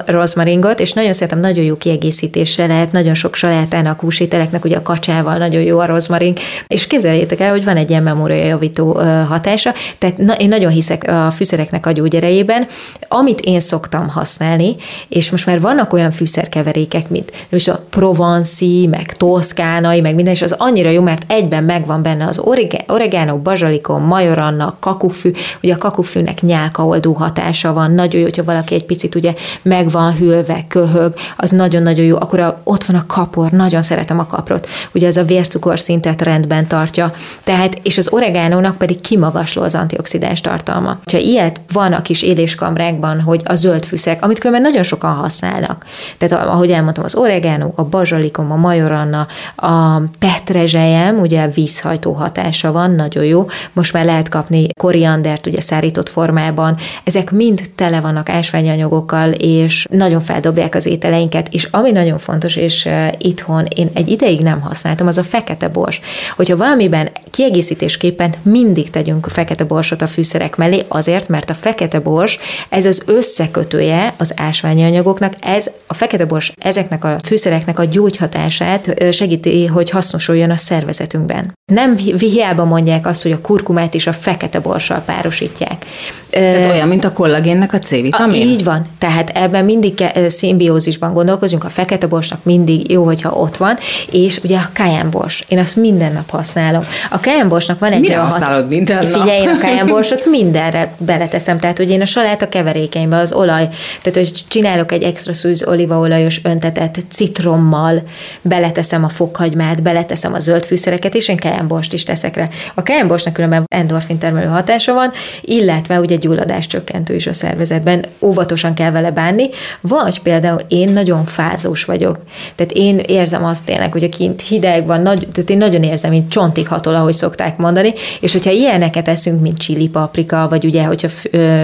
rozmaringot, 0.07 0.81
és 0.81 0.93
nagyon 0.93 1.13
szeretem, 1.13 1.41
nagyon 1.41 1.65
jó 1.65 1.77
kiegészítése 1.77 2.67
lehet, 2.67 2.93
nagyon 2.93 3.15
sok 3.15 3.35
salátának, 3.35 4.01
húsételeknek, 4.01 4.65
ugye 4.65 4.77
a 4.77 4.83
kacsával 4.83 5.37
nagyon 5.37 5.63
jó 5.63 5.79
a 5.79 5.87
rozmarin, 5.87 6.35
és 6.67 6.87
képzeljétek 6.87 7.41
el, 7.41 7.51
hogy 7.51 7.65
van 7.65 7.77
egy 7.77 7.91
ilyen 7.91 8.03
memóriajavító 8.03 8.93
hatása, 9.29 9.75
tehát 9.99 10.19
na, 10.19 10.33
én 10.33 10.49
nagyon 10.49 10.71
hiszek 10.71 11.09
a 11.09 11.31
fűszereknek 11.31 11.87
a 11.87 11.93
gyógyerejében, 11.93 12.67
amit 13.09 13.41
én 13.41 13.61
szoktam 13.61 14.09
használni, 14.09 14.77
és 15.09 15.31
most 15.31 15.47
már 15.47 15.61
vannak 15.61 15.93
olyan 15.93 16.11
fűszerkeverékek, 16.11 17.11
mint 17.11 17.33
és 17.49 17.69
a 17.69 17.85
provanci, 17.91 18.87
meg 18.91 19.17
toszkánai, 19.17 20.01
meg 20.01 20.15
minden, 20.15 20.35
és 20.35 20.43
az 20.43 20.55
annyira 20.59 20.91
jó, 20.91 21.03
mert 21.03 21.23
egyben 21.27 21.65
megvan 21.65 22.03
benne 22.03 22.27
az 22.27 22.41
oregano, 22.87 23.37
bazsalikon, 23.37 24.03
majoran, 24.03 24.55
vannak, 24.59 24.81
kakufű, 24.81 25.33
ugye 25.63 25.75
a 25.75 25.79
kakufűnek 25.79 26.41
nyálkaoldó 26.41 27.13
hatása 27.13 27.73
van, 27.73 27.91
nagyon 27.91 28.21
jó, 28.21 28.27
hogyha 28.27 28.45
valaki 28.45 28.75
egy 28.75 28.85
picit 28.85 29.15
ugye 29.15 29.35
meg 29.63 29.91
van 29.91 30.17
hűlve, 30.17 30.65
köhög, 30.69 31.15
az 31.37 31.51
nagyon-nagyon 31.51 32.05
jó, 32.05 32.17
akkor 32.17 32.41
a, 32.41 32.61
ott 32.65 32.85
van 32.85 32.97
a 32.97 33.07
kapor, 33.07 33.51
nagyon 33.51 33.83
szeretem 33.83 34.19
a 34.19 34.27
kaprot, 34.27 34.69
ugye 34.95 35.07
az 35.07 35.17
a 35.17 35.25
vércukorszintet 35.25 36.23
rendben 36.23 36.67
tartja, 36.67 37.13
tehát, 37.45 37.81
és 37.83 37.99
az 37.99 38.13
oregánónak 38.13 38.79
pedig 38.79 39.01
kimagasló 39.01 39.63
az 39.63 39.75
antioxidáns 39.75 40.41
tartalma. 40.41 40.99
Ha 41.13 41.19
ilyet 41.19 41.61
van 41.73 41.93
a 41.93 42.03
kis 42.03 42.23
éléskamrákban, 42.23 43.21
hogy 43.21 43.41
a 43.45 43.55
zöld 43.55 43.85
fűszerek, 43.85 44.25
amit 44.25 44.39
különben 44.39 44.63
nagyon 44.63 44.83
sokan 44.83 45.15
használnak. 45.15 45.85
Tehát 46.19 46.47
ahogy 46.47 46.71
elmondtam, 46.71 47.05
az 47.05 47.15
oregánó, 47.15 47.73
a 47.77 47.85
bazsalikom, 47.85 48.53
a 48.53 48.57
majoranna, 48.57 49.27
a 49.57 50.03
petrezselyem, 50.19 51.19
ugye 51.21 51.49
vízhajtó 51.49 52.13
hatása 52.13 52.73
van, 52.73 52.91
nagyon 52.91 53.25
jó. 53.25 53.47
Most 53.73 53.93
már 53.93 54.05
lehet 54.05 54.29
kapni 54.29 54.48
kapni 54.49 54.69
koriandert, 54.79 55.47
ugye 55.47 55.61
szárított 55.61 56.09
formában. 56.09 56.77
Ezek 57.05 57.31
mind 57.31 57.63
tele 57.75 58.01
vannak 58.01 58.29
ásványanyagokkal, 58.29 59.31
és 59.31 59.87
nagyon 59.91 60.21
feldobják 60.21 60.75
az 60.75 60.87
ételeinket, 60.87 61.49
és 61.51 61.69
ami 61.71 61.91
nagyon 61.91 62.19
fontos, 62.19 62.57
és 62.57 62.89
itthon 63.19 63.67
én 63.75 63.91
egy 63.95 64.09
ideig 64.09 64.41
nem 64.41 64.61
használtam, 64.61 65.07
az 65.07 65.19
a 65.19 65.23
fekete 65.23 65.69
bors. 65.69 66.01
Hogyha 66.37 66.57
valamiben 66.57 67.11
kiegészítésképpen 67.31 68.35
mindig 68.43 68.91
tegyünk 68.91 69.27
fekete 69.27 69.65
borsot 69.65 70.03
a 70.03 70.07
fűszerek 70.07 70.57
mellé, 70.57 70.85
azért, 70.89 71.29
mert 71.29 71.51
a 71.51 71.55
fekete 71.55 72.01
bors, 72.01 72.39
ez 72.69 72.85
az 72.85 73.03
összekötője 73.07 74.15
az 74.17 74.33
ásványi 74.37 74.85
anyagoknak, 74.85 75.35
ez 75.41 75.71
a 75.87 75.95
fekete 75.95 76.25
bors 76.25 76.53
ezeknek 76.61 77.05
a 77.05 77.19
fűszereknek 77.25 77.79
a 77.79 77.85
gyógyhatását 77.85 79.13
segíti, 79.13 79.67
hogy 79.67 79.91
hasznosuljon 79.91 80.51
a 80.51 80.57
szervezetünkben. 80.57 81.57
Nem 81.73 81.97
hiába 81.97 82.65
mondják 82.65 83.07
azt, 83.07 83.23
hogy 83.23 83.33
a 83.33 83.41
kurkumát 83.41 83.95
is 83.95 84.07
a 84.07 84.13
fekete 84.13 84.38
borssal 84.63 85.03
párosítják. 85.07 85.85
Tehát 86.31 86.71
olyan, 86.71 86.89
mint 86.89 87.05
a 87.05 87.13
kollagénnek 87.13 87.73
a 87.73 87.79
C-vitamin? 87.79 88.49
Így 88.49 88.65
van. 88.65 88.87
Tehát 88.99 89.31
ebben 89.35 89.65
mindig 89.65 90.05
szimbiózisban 90.29 91.13
gondolkozunk, 91.13 91.65
a 91.65 91.69
fekete 91.69 92.07
borsnak 92.07 92.45
mindig 92.45 92.91
jó, 92.91 93.05
hogyha 93.05 93.33
ott 93.33 93.57
van, 93.57 93.79
és 94.11 94.41
ugye 94.45 94.59
a 94.59 94.71
kajánbors. 94.75 95.45
Én 95.49 95.59
azt 95.59 95.77
minden 95.77 96.13
nap 96.13 96.31
használom. 96.31 96.83
A 97.11 97.21
kajánborsnak 97.21 97.79
van 97.79 97.93
egy 97.93 98.01
Mire 98.01 98.19
használod 98.19 98.61
hat... 98.61 98.69
minden 98.69 99.09
nap? 99.09 99.21
Figyelj, 99.21 99.43
én 99.43 99.49
a 99.49 99.59
kajánborsot 99.67 100.27
mindenre 100.27 100.93
beleteszem. 100.99 101.59
Tehát, 101.59 101.77
hogy 101.77 101.91
én 101.91 102.01
a 102.01 102.07
saláta 102.07 102.49
keverékenybe 102.49 103.17
az 103.17 103.33
olaj, 103.33 103.69
tehát, 104.03 104.29
hogy 104.29 104.33
csinálok 104.49 104.93
egy 104.93 105.03
extra 105.03 105.33
szűz 105.33 105.67
olívaolajos 105.67 106.41
öntetet 106.45 106.99
citrommal, 107.11 108.03
beleteszem 108.43 109.05
a 109.05 109.09
fokhagymát, 109.09 109.83
beleteszem 109.83 110.35
a 110.35 110.39
zöld 110.39 110.65
fűszereket, 110.65 111.15
és 111.15 111.29
én 111.29 111.37
kajánborst 111.37 111.93
is 111.93 112.03
teszek 112.03 112.37
rá. 112.37 112.49
A 112.75 112.83
kajánborsnak 112.83 113.33
különben 113.33 113.65
endorfin 113.69 114.19
termelő 114.29 114.53
hatása 114.53 114.93
van, 114.93 115.13
illetve 115.41 116.01
ugye 116.01 116.17
gyulladás 116.17 116.67
csökkentő 116.67 117.15
is 117.15 117.27
a 117.27 117.33
szervezetben, 117.33 118.05
óvatosan 118.21 118.75
kell 118.75 118.91
vele 118.91 119.11
bánni, 119.11 119.49
vagy 119.81 120.21
például 120.23 120.63
én 120.69 120.89
nagyon 120.93 121.25
fázós 121.25 121.85
vagyok. 121.85 122.19
Tehát 122.55 122.73
én 122.73 122.99
érzem 122.99 123.45
azt 123.45 123.65
tényleg, 123.65 123.93
hogy 123.93 124.05
a 124.05 124.09
kint 124.09 124.41
hideg 124.41 124.87
van, 124.87 125.01
nagy, 125.01 125.29
tehát 125.33 125.51
én 125.51 125.57
nagyon 125.57 125.83
érzem, 125.83 126.11
mint 126.11 126.31
csontig 126.31 126.69
hatol, 126.69 126.95
ahogy 126.95 127.13
szokták 127.13 127.57
mondani, 127.57 127.93
és 128.21 128.33
hogyha 128.33 128.51
ilyeneket 128.51 129.09
eszünk, 129.09 129.41
mint 129.41 129.59
csili 129.59 129.89
paprika, 129.89 130.47
vagy 130.49 130.65
ugye, 130.65 130.85
hogyha 130.85 131.09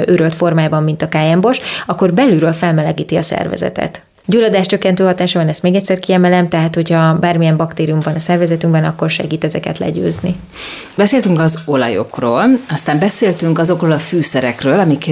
őrölt 0.06 0.34
formában, 0.34 0.82
mint 0.82 1.02
a 1.02 1.08
kájembos, 1.08 1.60
akkor 1.86 2.12
belülről 2.12 2.52
felmelegíti 2.52 3.16
a 3.16 3.22
szervezetet. 3.22 4.02
Gyulladás 4.26 4.66
csökkentő 4.66 5.04
hatása 5.04 5.38
van, 5.38 5.48
ezt 5.48 5.62
még 5.62 5.74
egyszer 5.74 5.98
kiemelem, 5.98 6.48
tehát 6.48 6.74
hogyha 6.74 7.18
bármilyen 7.18 7.56
baktérium 7.56 8.00
van 8.00 8.14
a 8.14 8.18
szervezetünkben, 8.18 8.84
akkor 8.84 9.10
segít 9.10 9.44
ezeket 9.44 9.78
legyőzni. 9.78 10.34
Beszéltünk 10.94 11.40
az 11.40 11.62
olajokról, 11.66 12.44
aztán 12.70 12.98
beszéltünk 12.98 13.58
azokról 13.58 13.92
a 13.92 13.98
fűszerekről, 13.98 14.78
amik 14.78 15.10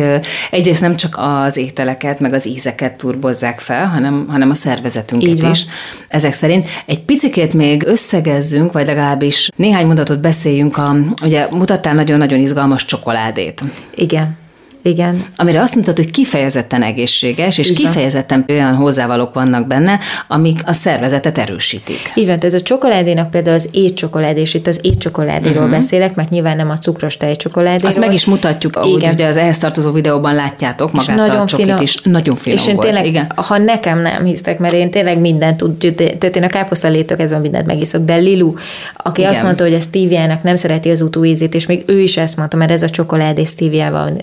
egyrészt 0.50 0.80
nem 0.80 0.96
csak 0.96 1.14
az 1.18 1.56
ételeket, 1.56 2.20
meg 2.20 2.32
az 2.32 2.46
ízeket 2.46 2.96
turbozzák 2.96 3.60
fel, 3.60 3.86
hanem, 3.86 4.26
hanem 4.28 4.50
a 4.50 4.54
szervezetünket 4.54 5.50
is. 5.50 5.64
Ezek 6.08 6.32
szerint 6.32 6.68
egy 6.86 7.00
picikét 7.00 7.52
még 7.52 7.86
összegezzünk, 7.86 8.72
vagy 8.72 8.86
legalábbis 8.86 9.50
néhány 9.56 9.86
mondatot 9.86 10.20
beszéljünk, 10.20 10.76
a, 10.76 10.96
ugye 11.22 11.46
mutattál 11.50 11.94
nagyon-nagyon 11.94 12.40
izgalmas 12.40 12.84
csokoládét. 12.84 13.62
Igen. 13.94 14.40
Igen. 14.82 15.24
Amire 15.36 15.60
azt 15.60 15.74
mutat, 15.74 15.96
hogy 15.96 16.10
kifejezetten 16.10 16.82
egészséges, 16.82 17.58
és 17.58 17.70
Igen. 17.70 17.84
kifejezetten 17.84 18.44
olyan 18.48 18.74
hozzávalók 18.74 19.34
vannak 19.34 19.66
benne, 19.66 19.98
amik 20.28 20.60
a 20.64 20.72
szervezetet 20.72 21.38
erősítik. 21.38 22.12
Igen, 22.14 22.38
tehát 22.38 22.54
a 22.54 22.60
csokoládénak 22.60 23.30
például 23.30 23.56
az 23.56 23.68
étcsokolád, 23.72 24.36
és 24.36 24.54
itt 24.54 24.66
az 24.66 24.78
étcsokoládéról 24.82 25.56
uh-huh. 25.56 25.70
beszélek, 25.70 26.14
mert 26.14 26.30
nyilván 26.30 26.56
nem 26.56 26.70
a 26.70 26.76
cukros 26.76 27.16
tejcsokoládéról. 27.16 27.88
Azt 27.88 27.98
meg 27.98 28.12
is 28.12 28.24
mutatjuk, 28.24 28.76
ahogy 28.76 29.08
ugye 29.12 29.26
az 29.26 29.36
ehhez 29.36 29.58
tartozó 29.58 29.92
videóban 29.92 30.34
látjátok 30.34 30.92
magát 30.92 31.16
nagyon 31.16 31.36
a 31.36 31.46
csokit 31.46 31.64
finom, 31.64 31.82
is. 31.82 32.00
Nagyon 32.02 32.34
finom 32.34 32.58
És 32.58 32.66
én 32.66 32.74
volt. 32.74 32.86
tényleg, 32.86 33.06
Igen. 33.06 33.32
ha 33.36 33.58
nekem 33.58 34.00
nem 34.00 34.24
hisztek, 34.24 34.58
mert 34.58 34.74
én 34.74 34.90
tényleg 34.90 35.18
mindent 35.18 35.56
tud, 35.56 35.94
tehát 35.96 36.36
én 36.36 36.42
a 36.42 36.48
káposztalétől 36.48 37.16
kezdve 37.16 37.38
mindent 37.38 37.66
megiszok, 37.66 38.04
de 38.04 38.14
Lilu, 38.14 38.54
aki 38.96 39.20
Igen. 39.20 39.32
azt 39.32 39.42
mondta, 39.42 39.64
hogy 39.64 39.74
a 39.74 39.80
stevia 39.80 40.38
nem 40.42 40.56
szereti 40.56 40.90
az 40.90 41.00
utóízét, 41.00 41.54
és 41.54 41.66
még 41.66 41.82
ő 41.86 42.00
is 42.00 42.16
ezt 42.16 42.36
mondta, 42.36 42.56
mert 42.56 42.70
ez 42.70 42.82
a 42.82 42.88
csokoládé 42.88 43.44
stevia 43.44 43.90
van 43.90 44.20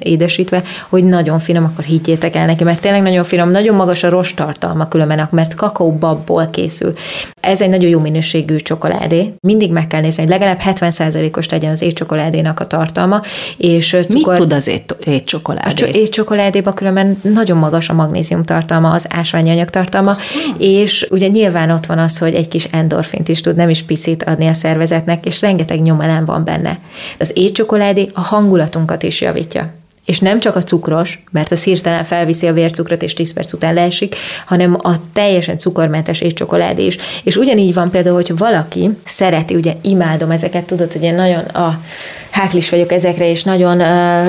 ízesítve, 0.50 0.64
hogy 0.90 1.04
nagyon 1.04 1.40
finom, 1.40 1.64
akkor 1.64 1.84
higgyétek 1.84 2.36
el 2.36 2.46
neki, 2.46 2.64
mert 2.64 2.82
tényleg 2.82 3.02
nagyon 3.02 3.24
finom, 3.24 3.52
nagyon 3.52 3.76
magas 3.76 4.04
a 4.04 4.10
rost 4.10 4.36
tartalma 4.36 4.88
különben, 4.88 5.28
mert 5.32 5.56
kakaóbabból 5.56 6.48
készül. 6.52 6.94
Ez 7.42 7.62
egy 7.62 7.70
nagyon 7.70 7.90
jó 7.90 8.00
minőségű 8.00 8.56
csokoládé. 8.56 9.34
Mindig 9.40 9.72
meg 9.72 9.88
kell 9.88 10.02
nézni, 10.02 10.22
hogy 10.22 10.32
legalább 10.32 10.60
70%-os 10.66 11.50
legyen 11.50 11.72
az 11.72 11.82
étcsokoládénak 11.82 12.60
a 12.60 12.68
tartalma. 12.68 13.22
És 13.58 13.98
cukor... 14.02 14.34
Mit 14.34 14.42
tud 14.42 14.54
az 14.54 14.72
étcsokoládé? 15.06 15.84
A 15.84 15.88
étcsokoládéban 15.88 16.74
különben 16.74 17.20
nagyon 17.22 17.58
magas 17.58 17.90
a 17.90 17.94
magnézium 17.94 18.44
tartalma, 18.44 18.92
az 18.92 19.06
ásványanyag 19.10 19.70
tartalma, 19.70 20.12
hmm. 20.14 20.56
és 20.58 21.08
ugye 21.10 21.28
nyilván 21.28 21.72
ott 21.72 21.86
van 21.86 21.98
az, 21.98 22.18
hogy 22.18 22.34
egy 22.34 22.48
kis 22.48 22.64
endorfint 22.64 23.28
is 23.28 23.42
tud, 23.42 23.56
nem 23.56 23.70
is 23.70 23.84
piszit 23.84 24.24
adni 24.24 24.48
a 24.48 24.54
szervezetnek, 24.54 25.26
és 25.26 25.42
rengeteg 25.42 25.82
nyomelem 25.82 26.26
van 26.26 26.44
benne. 26.44 26.80
Az 27.20 27.32
étcsokoládé 27.36 28.10
a 28.14 28.22
hangulatunkat 28.22 29.04
is 29.04 29.22
javítja 29.22 29.79
és 30.10 30.20
nem 30.20 30.40
csak 30.40 30.56
a 30.56 30.64
cukros, 30.64 31.24
mert 31.32 31.52
az 31.52 31.64
hirtelen 31.64 32.04
felviszi 32.04 32.48
a 32.48 32.54
vércukrot, 32.54 33.02
és 33.02 33.14
10 33.14 33.34
perc 33.34 33.54
után 33.54 33.74
leesik, 33.74 34.16
hanem 34.46 34.78
a 34.82 34.94
teljesen 35.14 35.58
cukormentes 35.58 36.22
étcsokoládé 36.22 36.86
is. 36.86 36.98
És 37.24 37.36
ugyanígy 37.36 37.74
van 37.74 37.92
például, 37.92 38.16
hogy 38.16 38.38
valaki 38.38 38.90
szereti, 39.04 39.56
ugye 39.56 39.74
imádom 39.82 40.32
ezeket, 40.32 40.64
tudod, 40.64 40.94
hogy 40.94 41.04
én 41.04 41.16
nagyon 41.16 41.40
a 41.40 41.82
háklis 42.32 42.70
vagyok 42.70 42.92
ezekre, 42.92 43.30
és 43.30 43.44
nagyon 43.44 43.78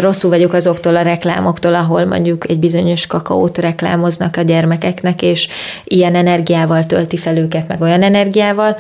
rosszul 0.01 0.31
vagyok 0.31 0.53
azoktól 0.53 0.97
a 0.97 1.03
reklámoktól, 1.03 1.75
ahol 1.75 2.05
mondjuk 2.05 2.49
egy 2.49 2.59
bizonyos 2.59 3.07
kakaót 3.07 3.59
reklámoznak 3.59 4.37
a 4.37 4.43
gyermekeknek, 4.43 5.23
és 5.23 5.49
ilyen 5.85 6.15
energiával 6.15 6.85
tölti 6.85 7.17
fel 7.17 7.37
őket, 7.37 7.69
meg 7.69 7.81
olyan 7.81 8.03
energiával, 8.03 8.77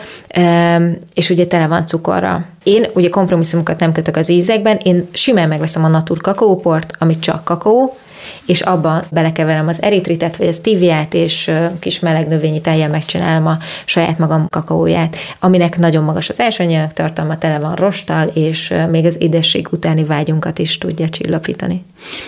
és 1.14 1.30
ugye 1.30 1.46
tele 1.46 1.66
van 1.66 1.86
cukorra. 1.86 2.44
Én 2.62 2.86
ugye 2.94 3.08
kompromisszumokat 3.08 3.80
nem 3.80 3.92
kötök 3.92 4.16
az 4.16 4.30
ízekben, 4.30 4.76
én 4.82 5.08
simán 5.12 5.48
megveszem 5.48 5.84
a 5.84 5.88
Natur 5.88 6.20
kakaóport, 6.20 6.92
ami 6.98 7.18
csak 7.18 7.44
kakaó, 7.44 7.96
és 8.46 8.60
abba 8.60 9.04
belekeverem 9.10 9.68
az 9.68 9.82
eritritet, 9.82 10.36
vagy 10.36 10.46
a 10.46 10.52
stíviát, 10.52 11.14
és 11.14 11.50
kis 11.78 12.00
meleg 12.00 12.28
növényi 12.28 12.60
tejjel 12.60 12.88
megcsinálom 12.88 13.46
a 13.46 13.58
saját 13.84 14.18
magam 14.18 14.46
kakaóját, 14.48 15.16
aminek 15.40 15.78
nagyon 15.78 16.04
magas 16.04 16.28
az 16.28 16.40
ásványanyag 16.40 16.92
tartalma, 16.92 17.38
tele 17.38 17.58
van 17.58 17.74
rostal, 17.74 18.26
és 18.26 18.74
még 18.90 19.04
az 19.04 19.22
édesség 19.22 19.68
utáni 19.70 20.04
vágyunkat 20.04 20.58
is 20.58 20.78
tudja 20.78 21.08
csillapítani. 21.08 21.84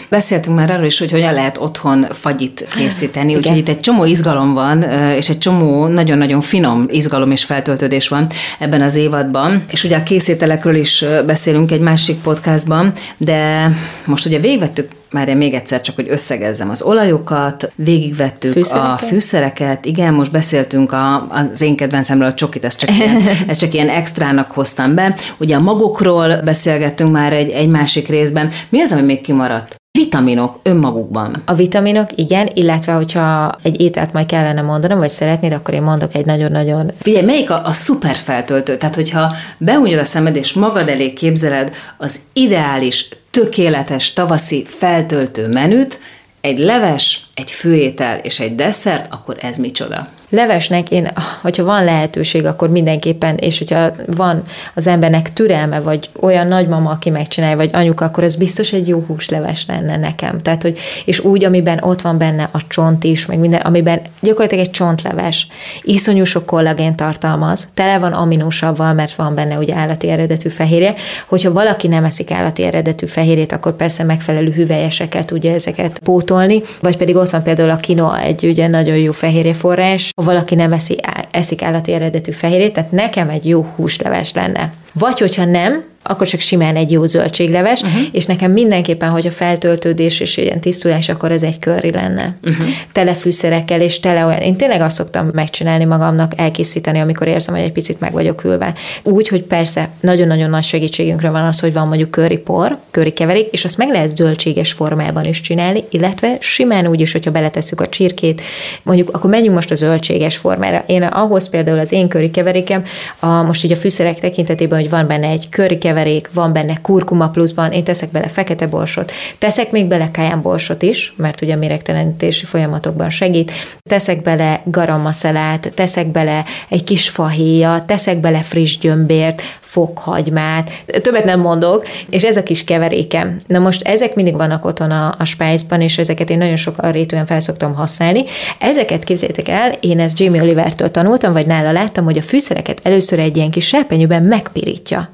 Beszéltünk 0.09 0.57
már 0.57 0.71
arról 0.71 0.87
is, 0.87 0.99
hogy 0.99 1.11
hogyan 1.11 1.35
lehet 1.35 1.59
otthon 1.59 2.07
fagyit 2.11 2.67
készíteni, 2.77 3.37
úgyhogy 3.37 3.57
itt 3.57 3.69
egy 3.69 3.81
csomó 3.81 4.05
izgalom 4.05 4.55
van, 4.55 4.83
és 5.17 5.29
egy 5.29 5.39
csomó 5.39 5.87
nagyon-nagyon 5.87 6.41
finom 6.41 6.87
izgalom 6.91 7.31
és 7.31 7.45
feltöltődés 7.45 8.09
van 8.09 8.27
ebben 8.59 8.83
az 8.83 8.95
évadban. 8.95 9.65
És 9.71 9.85
ugye 9.85 9.97
a 9.97 10.03
készételekről 10.03 10.75
is 10.75 11.05
beszélünk 11.27 11.71
egy 11.71 11.81
másik 11.81 12.21
podcastban, 12.21 12.93
de 13.17 13.71
most 14.05 14.27
ugye 14.27 14.39
végvettük 14.39 14.89
már 15.13 15.37
még 15.37 15.55
egyszer 15.55 15.81
csak, 15.81 15.95
hogy 15.95 16.09
összegezzem 16.09 16.71
az 16.71 16.83
olajokat, 16.83 17.73
végigvettük 17.75 18.53
fűszereket? 18.53 19.03
a 19.03 19.07
fűszereket, 19.07 19.85
igen, 19.85 20.15
most 20.15 20.31
beszéltünk 20.31 20.93
a, 20.93 21.27
az 21.29 21.61
én 21.61 21.77
kedvencemről 21.77 22.27
a 22.27 22.35
csokit, 22.35 22.65
ezt 22.65 22.79
csak, 22.79 22.91
ilyen, 22.99 23.23
ezt 23.49 23.61
csak 23.61 23.75
ilyen 23.75 23.89
extrának 23.89 24.51
hoztam 24.51 24.95
be. 24.95 25.15
Ugye 25.39 25.57
a 25.57 25.61
magokról 25.61 26.41
beszélgettünk 26.45 27.13
már 27.13 27.33
egy, 27.33 27.51
egy 27.51 27.69
másik 27.69 28.09
részben. 28.09 28.51
Mi 28.69 28.81
az, 28.81 28.93
ami 28.93 29.03
még 29.03 29.21
kimaradt? 29.21 29.82
Vitaminok 30.03 30.59
önmagukban. 30.63 31.43
A 31.45 31.55
vitaminok, 31.55 32.09
igen, 32.15 32.51
illetve 32.55 32.93
hogyha 32.93 33.57
egy 33.63 33.81
ételt 33.81 34.13
majd 34.13 34.27
kellene 34.27 34.63
mondanom, 34.63 34.99
vagy 34.99 35.11
szeretnéd, 35.11 35.53
akkor 35.53 35.75
én 35.75 35.83
mondok 35.83 36.15
egy 36.15 36.25
nagyon-nagyon... 36.25 36.91
Figyelj, 37.01 37.25
melyik 37.25 37.51
a, 37.51 37.67
a 37.67 37.73
szuper 37.73 38.15
feltöltő? 38.15 38.77
Tehát, 38.77 38.95
hogyha 38.95 39.35
beúnyod 39.59 39.99
a 39.99 40.05
szemed, 40.05 40.37
és 40.37 40.53
magad 40.53 40.89
elé 40.89 41.13
képzeled 41.13 41.75
az 41.97 42.21
ideális, 42.33 43.09
tökéletes 43.31 44.13
tavaszi 44.13 44.65
feltöltő 44.65 45.49
menüt, 45.49 46.01
egy 46.41 46.59
leves, 46.59 47.27
egy 47.35 47.51
főétel 47.51 48.19
és 48.19 48.41
egy 48.41 48.55
desszert, 48.55 49.13
akkor 49.13 49.37
ez 49.41 49.57
micsoda? 49.57 50.09
Levesnek 50.35 50.91
én, 50.91 51.09
hogyha 51.43 51.65
van 51.65 51.85
lehetőség, 51.85 52.47
akkor 52.47 52.71
mindenképpen, 52.71 53.37
és 53.37 53.59
hogyha 53.59 53.93
van 54.07 54.43
az 54.75 54.87
embernek 54.87 55.33
türelme, 55.33 55.81
vagy 55.81 56.11
olyan 56.21 56.47
nagymama, 56.47 56.91
aki 56.91 57.11
megcsinálja, 57.11 57.57
vagy 57.57 57.71
anyuka, 57.73 58.05
akkor 58.05 58.25
ez 58.25 58.37
biztos 58.37 58.73
egy 58.73 58.89
jó 58.89 59.05
húsleves 59.07 59.67
lenne 59.67 59.97
nekem. 59.97 60.41
Tehát, 60.43 60.63
hogy, 60.63 60.79
és 61.05 61.21
úgy, 61.21 61.45
amiben 61.45 61.79
ott 61.83 62.01
van 62.01 62.19
benne 62.19 62.49
a 62.53 62.59
csont 62.69 63.05
is, 63.05 63.27
meg 63.27 63.39
minden, 63.39 63.61
amiben 63.61 64.01
gyakorlatilag 64.21 64.65
egy 64.65 64.71
csontleves, 64.71 65.47
iszonyú 65.83 66.25
sok 66.25 66.47
kollagén 66.47 66.97
tartalmaz, 66.97 67.69
tele 67.75 67.99
van 67.99 68.13
aminósavval, 68.13 68.93
mert 68.93 69.15
van 69.15 69.35
benne 69.35 69.59
ugye 69.59 69.75
állati 69.75 70.09
eredetű 70.09 70.49
fehérje. 70.49 70.95
Hogyha 71.29 71.53
valaki 71.53 71.89
nem 71.89 72.05
eszik 72.05 72.31
állati 72.31 72.65
eredetű 72.65 73.07
fehérjét, 73.07 73.53
akkor 73.53 73.77
persze 73.77 74.05
megfelelő 74.05 74.51
hüvelyesekkel 74.51 75.25
tudja 75.25 75.53
ezeket 75.53 75.99
pótolni, 75.99 76.63
vagy 76.81 76.97
pedig 76.97 77.17
ott 77.17 77.31
van 77.31 77.43
például 77.43 77.71
a 77.71 77.77
kino, 77.77 78.15
egy 78.15 78.45
ugye 78.45 78.69
nagyon 78.69 78.97
jó 78.97 79.13
fehérjeforrás, 79.13 80.11
ha 80.23 80.29
valaki 80.31 80.55
nem 80.55 80.73
eszi, 80.73 81.01
eszik 81.31 81.63
állati 81.63 81.93
eredetű 81.93 82.31
fehérjét, 82.31 82.73
tehát 82.73 82.91
nekem 82.91 83.29
egy 83.29 83.49
jó 83.49 83.67
húsleves 83.77 84.33
lenne. 84.33 84.71
Vagy 84.93 85.19
hogyha 85.19 85.45
nem, 85.45 85.85
akkor 86.03 86.27
csak 86.27 86.41
simán 86.41 86.77
egy 86.77 86.91
jó 86.91 87.05
zöldségleves, 87.05 87.81
uh-huh. 87.81 88.03
és 88.13 88.27
nekem 88.27 88.53
mindenképpen, 88.53 89.11
hogy 89.11 89.27
a 89.27 89.31
feltöltődés 89.31 90.21
és 90.21 90.37
ilyen 90.37 90.61
tisztulás, 90.61 91.09
akkor 91.09 91.33
ez 91.33 91.43
egy 91.43 91.59
körri 91.59 91.93
lenne. 91.93 92.37
Uh-huh. 92.43 92.67
Tele 92.93 93.15
fűszerekkel, 93.15 93.81
és 93.81 94.01
tele 94.01 94.27
olyan. 94.27 94.41
Én 94.41 94.57
tényleg 94.57 94.81
azt 94.81 94.97
szoktam 94.97 95.31
megcsinálni 95.33 95.85
magamnak, 95.85 96.33
elkészíteni, 96.37 96.99
amikor 96.99 97.27
érzem, 97.27 97.55
hogy 97.55 97.65
egy 97.65 97.73
picit 97.73 98.01
meg 98.01 98.13
vagyok 98.13 98.41
hűlve. 98.41 98.75
Úgy, 99.03 99.29
hogy 99.29 99.43
persze 99.43 99.91
nagyon-nagyon 100.01 100.51
nagy 100.51 100.63
segítségünkre 100.63 101.31
van 101.31 101.45
az, 101.45 101.61
hogy 101.61 101.73
van 101.73 101.87
mondjuk 101.87 102.11
köri 102.11 102.39
por, 102.39 102.79
köri 102.91 103.11
keverék, 103.11 103.49
és 103.51 103.65
azt 103.65 103.77
meg 103.77 103.91
lehet 103.91 104.17
zöldséges 104.17 104.73
formában 104.73 105.25
is 105.25 105.41
csinálni, 105.41 105.85
illetve 105.91 106.37
simán 106.41 106.87
úgy 106.87 107.01
is, 107.01 107.13
hogyha 107.13 107.31
beletesszük 107.31 107.81
a 107.81 107.89
csirkét, 107.89 108.43
mondjuk 108.83 109.11
akkor 109.15 109.31
menjünk 109.31 109.55
most 109.55 109.71
a 109.71 109.75
zöldséges 109.75 110.37
formára. 110.37 110.85
Én 110.87 111.03
ahhoz 111.03 111.51
például 111.51 111.79
az 111.79 111.93
én 111.93 112.09
köri 112.09 112.31
keverékem, 112.31 112.85
a, 113.19 113.27
most 113.27 113.65
így 113.65 113.73
a 113.73 113.77
fűszerek 113.77 114.21
tekintetében, 114.21 114.81
hogy 114.81 114.91
van 114.91 115.07
benne 115.07 115.29
egy 115.29 115.49
köri 115.49 115.79
keverék, 115.93 116.29
van 116.35 116.53
benne 116.53 116.81
kurkuma 116.83 117.29
pluszban, 117.29 117.73
én 117.73 117.85
teszek 117.85 118.11
bele 118.11 118.29
fekete 118.29 118.67
borsot, 118.67 119.13
teszek 119.39 119.71
még 119.71 119.87
bele 119.87 120.11
kaján 120.13 120.43
borsot 120.43 120.83
is, 120.83 121.15
mert 121.17 121.43
ugye 121.43 121.55
a 121.55 121.57
méregtelenítési 121.57 122.45
folyamatokban 122.45 123.11
segít, 123.11 123.53
teszek 123.83 124.23
bele 124.23 124.61
garammaszelát, 124.65 125.73
teszek 125.75 126.07
bele 126.07 126.45
egy 126.69 126.85
kis 126.85 127.09
fahéja, 127.09 127.85
teszek 127.87 128.21
bele 128.21 128.39
friss 128.39 128.79
gyömbért, 128.79 129.43
fokhagymát, 129.61 130.71
többet 131.03 131.25
nem 131.25 131.41
mondok, 131.41 131.87
és 132.11 132.25
ez 132.25 132.37
a 132.37 132.43
kis 132.43 132.65
keverékem. 132.65 133.41
Na 133.47 133.59
most 133.59 133.83
ezek 133.83 134.15
mindig 134.15 134.37
vannak 134.37 134.65
otthon 134.65 134.91
a, 134.91 135.15
a 135.19 135.25
Spice-ban, 135.25 135.81
és 135.81 135.99
ezeket 135.99 136.31
én 136.31 136.39
nagyon 136.39 136.57
sok 136.57 136.91
rétűen 136.91 137.27
felszoktam 137.27 137.75
használni. 137.75 138.25
Ezeket 138.59 139.05
képzeljétek 139.05 139.49
el, 139.49 139.73
én 139.81 140.01
ezt 140.01 140.19
Jamie 140.19 140.43
Olivertől 140.43 140.91
tanultam, 140.91 141.33
vagy 141.33 141.47
nála 141.47 141.73
láttam, 141.73 142.05
hogy 142.05 142.19
a 142.19 142.23
fűszereket 142.23 142.81
először 142.83 143.19
egy 143.19 143.37
ilyen 143.37 143.51
kis 143.51 143.67
serpenyőben 143.67 144.23
megpirítja 144.23 145.09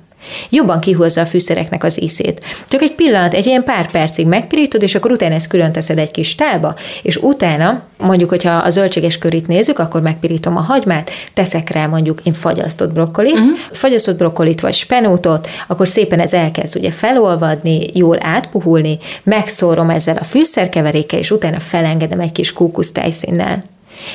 jobban 0.50 0.80
kihozza 0.80 1.20
a 1.20 1.26
fűszereknek 1.26 1.84
az 1.84 2.02
ízét. 2.02 2.44
Csak 2.68 2.82
egy 2.82 2.92
pillanat, 2.92 3.34
egy 3.34 3.46
ilyen 3.46 3.64
pár 3.64 3.90
percig 3.90 4.26
megpirítod, 4.26 4.82
és 4.82 4.94
akkor 4.94 5.10
utána 5.10 5.34
ezt 5.34 5.46
külön 5.46 5.72
teszed 5.72 5.98
egy 5.98 6.10
kis 6.10 6.34
tálba, 6.34 6.74
és 7.02 7.16
utána, 7.16 7.82
mondjuk, 7.98 8.28
hogyha 8.28 8.52
a 8.52 8.70
zöldséges 8.70 9.18
körít 9.18 9.46
nézzük, 9.46 9.78
akkor 9.78 10.00
megpirítom 10.02 10.56
a 10.56 10.60
hagymát, 10.60 11.10
teszek 11.34 11.70
rá 11.70 11.86
mondjuk 11.86 12.20
én 12.22 12.32
fagyasztott 12.32 12.92
brokkolit, 12.92 13.32
uh-huh. 13.32 13.58
fagyasztott 13.72 14.16
brokkolit 14.16 14.60
vagy 14.60 14.74
spenótot, 14.74 15.48
akkor 15.66 15.88
szépen 15.88 16.20
ez 16.20 16.32
elkezd 16.32 16.76
ugye 16.76 16.90
felolvadni, 16.90 17.80
jól 17.94 18.16
átpuhulni, 18.20 18.98
megszórom 19.22 19.90
ezzel 19.90 20.16
a 20.16 20.24
fűszerkeverékkel, 20.24 21.18
és 21.18 21.30
utána 21.30 21.60
felengedem 21.60 22.20
egy 22.20 22.32
kis 22.32 22.52
kókusz 22.52 22.92
tejszínnel 22.92 23.64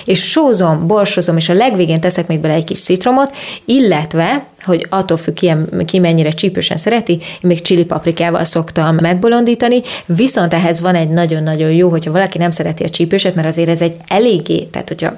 és 0.06 0.30
sózom, 0.30 0.88
borsozom, 0.88 1.38
és 1.38 1.50
a 1.50 1.54
legvégén 1.54 2.00
teszek 2.00 2.28
még 2.28 2.40
bele 2.40 2.54
egy 2.54 2.64
kis 2.64 2.80
citromot, 2.80 3.36
illetve 3.66 4.46
hogy 4.64 4.86
attól 4.90 5.18
függ, 5.18 5.34
ki, 5.34 5.52
ki 5.86 6.00
mennyire 6.00 6.30
csípősen 6.30 6.78
szereti, 6.78 7.12
én 7.12 7.20
még 7.42 7.62
csili 7.62 7.86
paprikával 7.86 8.44
szoktam 8.44 8.96
megbolondítani, 8.96 9.82
viszont 10.06 10.54
ehhez 10.54 10.80
van 10.80 10.96
egy 10.96 11.10
nagyon-nagyon 11.10 11.72
jó, 11.72 11.90
hogyha 11.90 12.12
valaki 12.12 12.38
nem 12.38 12.52
szereti 12.52 12.84
a 12.84 12.90
csípőset, 12.90 13.36
mert 13.36 13.48
azért 13.48 13.70
ez 13.70 13.82
egy 13.82 13.96
eléggé, 14.08 14.64
tehát 14.64 14.88
hogyha 14.88 15.10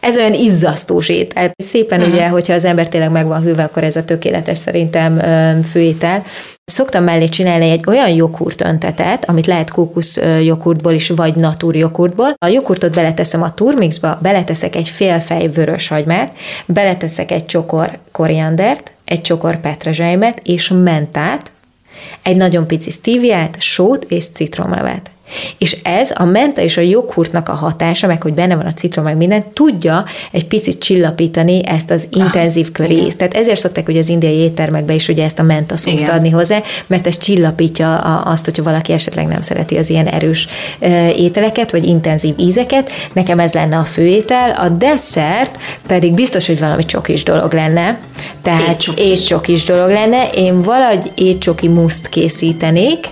ez 0.00 0.16
olyan 0.16 0.34
izzasztós 0.34 1.08
étel. 1.08 1.50
Szépen 1.56 1.98
uh-huh. 2.00 2.14
ugye, 2.14 2.28
hogyha 2.28 2.54
az 2.54 2.64
ember 2.64 2.88
tényleg 2.88 3.10
meg 3.10 3.26
van 3.26 3.42
hűve, 3.42 3.62
akkor 3.62 3.84
ez 3.84 3.96
a 3.96 4.04
tökéletes 4.04 4.58
szerintem 4.58 5.20
főétel. 5.70 6.24
Szoktam 6.64 7.04
mellé 7.04 7.28
csinálni 7.28 7.70
egy 7.70 7.84
olyan 7.86 8.08
joghurt 8.08 8.60
öntetet, 8.60 9.28
amit 9.28 9.46
lehet 9.46 9.70
kókusz 9.70 10.20
joghurtból 10.44 10.92
is, 10.92 11.08
vagy 11.08 11.34
natur 11.34 11.76
joghurtból. 11.76 12.34
A 12.44 12.46
joghurtot 12.46 12.94
beleteszem 12.94 13.42
a 13.42 13.54
turmixba, 13.54 14.18
beleteszek 14.22 14.76
egy 14.76 14.88
félfej 14.88 15.48
vörös 15.48 15.88
hagymát, 15.88 16.32
beleteszek 16.66 17.30
egy 17.30 17.46
csokor 17.46 17.98
koriandert, 18.12 18.71
egy 19.12 19.20
csokor 19.20 19.60
petrezselymet 19.60 20.40
és 20.44 20.68
mentát, 20.68 21.52
egy 22.22 22.36
nagyon 22.36 22.66
pici 22.66 22.90
stíviát, 22.90 23.60
sót 23.60 24.04
és 24.04 24.24
citromlevet 24.32 25.10
És 25.58 25.76
ez 25.82 26.10
a 26.14 26.24
menta 26.24 26.60
és 26.60 26.76
a 26.76 26.80
joghurtnak 26.80 27.48
a 27.48 27.52
hatása, 27.54 28.06
meg 28.06 28.22
hogy 28.22 28.34
benne 28.34 28.56
van 28.56 28.66
a 28.66 28.72
citrom, 28.72 29.04
meg 29.04 29.16
minden, 29.16 29.44
tudja 29.52 30.04
egy 30.32 30.46
picit 30.46 30.78
csillapítani 30.78 31.66
ezt 31.66 31.90
az 31.90 32.08
intenzív 32.10 32.72
körézt. 32.72 33.16
Tehát 33.16 33.34
ezért 33.34 33.60
szokták 33.60 33.88
ugye 33.88 33.98
az 33.98 34.08
indiai 34.08 34.36
éttermekbe 34.36 34.94
is 34.94 35.08
ugye 35.08 35.24
ezt 35.24 35.38
a 35.38 35.42
menta 35.42 35.76
szószt 35.76 36.08
adni 36.08 36.30
hozzá, 36.30 36.58
mert 36.86 37.06
ez 37.06 37.18
csillapítja 37.18 37.98
azt, 37.98 38.44
hogyha 38.44 38.62
valaki 38.62 38.92
esetleg 38.92 39.26
nem 39.26 39.42
szereti 39.42 39.76
az 39.76 39.90
ilyen 39.90 40.06
erős 40.06 40.46
ételeket, 41.16 41.70
vagy 41.70 41.84
intenzív 41.84 42.34
ízeket. 42.38 42.90
Nekem 43.12 43.38
ez 43.38 43.52
lenne 43.52 43.76
a 43.76 43.84
főétel, 43.84 44.50
a 44.50 44.68
desszert 44.68 45.58
pedig 45.86 46.14
biztos, 46.14 46.46
hogy 46.46 46.58
valami 46.58 46.84
csokis 46.84 47.22
dolog 47.22 47.52
lenne. 47.52 47.98
Tehát 48.42 48.84
étcsokis 48.96 49.64
dolog 49.64 49.90
lenne. 49.90 50.30
Én 50.30 50.62
valahogy 50.62 51.12
étcsoki 51.14 51.68
muszt 51.68 52.08
készítenék, 52.08 53.06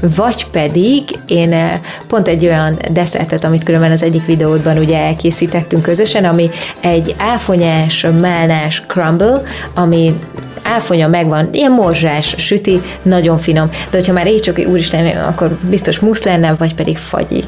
vagy 0.00 0.46
pedig 0.50 1.02
én 1.26 1.52
eh, 1.52 1.80
pont 2.06 2.28
egy 2.28 2.46
olyan 2.46 2.78
desszertet, 2.92 3.44
amit 3.44 3.64
különben 3.64 3.90
az 3.90 4.02
egyik 4.02 4.26
videódban 4.26 4.78
ugye 4.78 4.98
elkészítettünk 4.98 5.82
közösen, 5.82 6.24
ami 6.24 6.50
egy 6.80 7.14
áfonyás, 7.18 8.06
málnás 8.20 8.82
crumble, 8.86 9.42
ami 9.74 10.14
áfonya 10.62 11.08
megvan, 11.08 11.48
ilyen 11.52 11.72
morzsás 11.72 12.34
süti, 12.38 12.80
nagyon 13.02 13.38
finom. 13.38 13.70
De 13.70 13.96
hogyha 13.96 14.12
már 14.12 14.34
csak 14.40 14.58
úristen, 14.66 15.16
akkor 15.16 15.58
biztos 15.68 15.98
musz 15.98 16.22
lenne, 16.22 16.54
vagy 16.54 16.74
pedig 16.74 16.96
fagyi. 16.98 17.44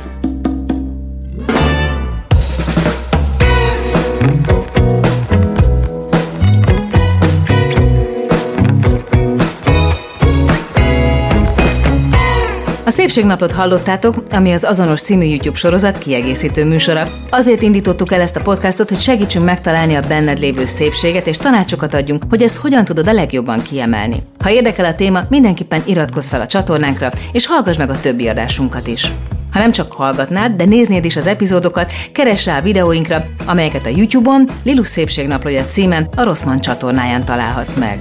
Szépségnaplót 12.99 13.53
hallottátok, 13.53 14.23
ami 14.31 14.53
az 14.53 14.65
azonos 14.65 15.01
című 15.01 15.25
YouTube 15.25 15.57
sorozat 15.57 15.99
kiegészítő 15.99 16.65
műsora. 16.65 17.09
Azért 17.31 17.63
indítottuk 17.63 18.13
el 18.13 18.21
ezt 18.21 18.37
a 18.37 18.41
podcastot, 18.41 18.89
hogy 18.89 19.01
segítsünk 19.01 19.45
megtalálni 19.45 19.95
a 19.95 20.01
benned 20.01 20.39
lévő 20.39 20.65
szépséget, 20.65 21.27
és 21.27 21.37
tanácsokat 21.37 21.95
adjunk, 21.95 22.23
hogy 22.29 22.43
ezt 22.43 22.57
hogyan 22.57 22.85
tudod 22.85 23.09
a 23.09 23.13
legjobban 23.13 23.63
kiemelni. 23.63 24.17
Ha 24.43 24.51
érdekel 24.51 24.85
a 24.85 24.95
téma, 24.95 25.21
mindenképpen 25.29 25.83
iratkozz 25.87 26.29
fel 26.29 26.41
a 26.41 26.47
csatornánkra, 26.47 27.11
és 27.33 27.47
hallgass 27.47 27.77
meg 27.77 27.91
a 27.91 28.01
többi 28.01 28.29
adásunkat 28.29 28.87
is. 28.87 29.13
Ha 29.53 29.59
nem 29.59 29.73
csak 29.73 29.93
hallgatnád, 29.93 30.57
de 30.57 30.65
néznéd 30.65 31.05
is 31.05 31.17
az 31.17 31.27
epizódokat, 31.27 31.93
keress 32.13 32.47
rá 32.47 32.59
a 32.59 32.63
videóinkra, 32.63 33.25
amelyeket 33.47 33.87
a 33.87 33.93
YouTube-on, 33.97 34.49
Lilus 34.63 34.87
Szépségnaplója 34.87 35.65
címen 35.65 36.09
a 36.17 36.23
Rosszman 36.23 36.61
csatornáján 36.61 37.25
találhatsz 37.25 37.77
meg. 37.77 37.99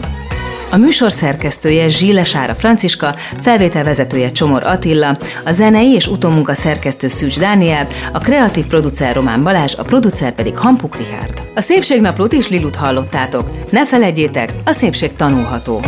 A 0.70 0.78
műsor 0.78 1.12
szerkesztője 1.12 1.90
Zsíle 1.90 2.24
Sára 2.24 2.56
Franciska, 2.56 3.16
felvételvezetője 3.40 4.32
Csomor 4.32 4.64
Attila, 4.64 5.18
a 5.46 5.52
zenei 5.52 5.92
és 5.92 6.08
utómunka 6.08 6.54
szerkesztő 6.54 7.08
Szűcs 7.08 7.40
Dániel, 7.40 7.88
a 8.14 8.20
kreatív 8.20 8.68
producer 8.68 9.16
Román 9.16 9.44
Balázs, 9.44 9.76
a 9.76 9.84
producer 9.84 10.36
pedig 10.36 10.58
Hampuk 10.58 10.96
Richard. 10.96 11.48
A 11.56 11.62
Szépségnaplót 11.62 12.32
is 12.32 12.50
Lilut 12.50 12.76
hallottátok. 12.76 13.72
Ne 13.72 13.86
felejtjétek, 13.86 14.54
a 14.66 14.72
szépség 14.72 15.16
tanulható. 15.16 15.82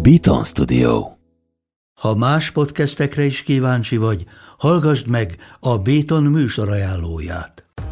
Beaton 0.00 0.44
Studio 0.44 1.08
Ha 2.00 2.14
más 2.14 2.50
podcastekre 2.50 3.24
is 3.24 3.42
kíváncsi 3.42 3.96
vagy, 3.96 4.24
hallgassd 4.58 5.08
meg 5.08 5.36
a 5.60 5.76
Béton 5.78 6.22
műsor 6.22 6.70
ajánlóját. 6.70 7.65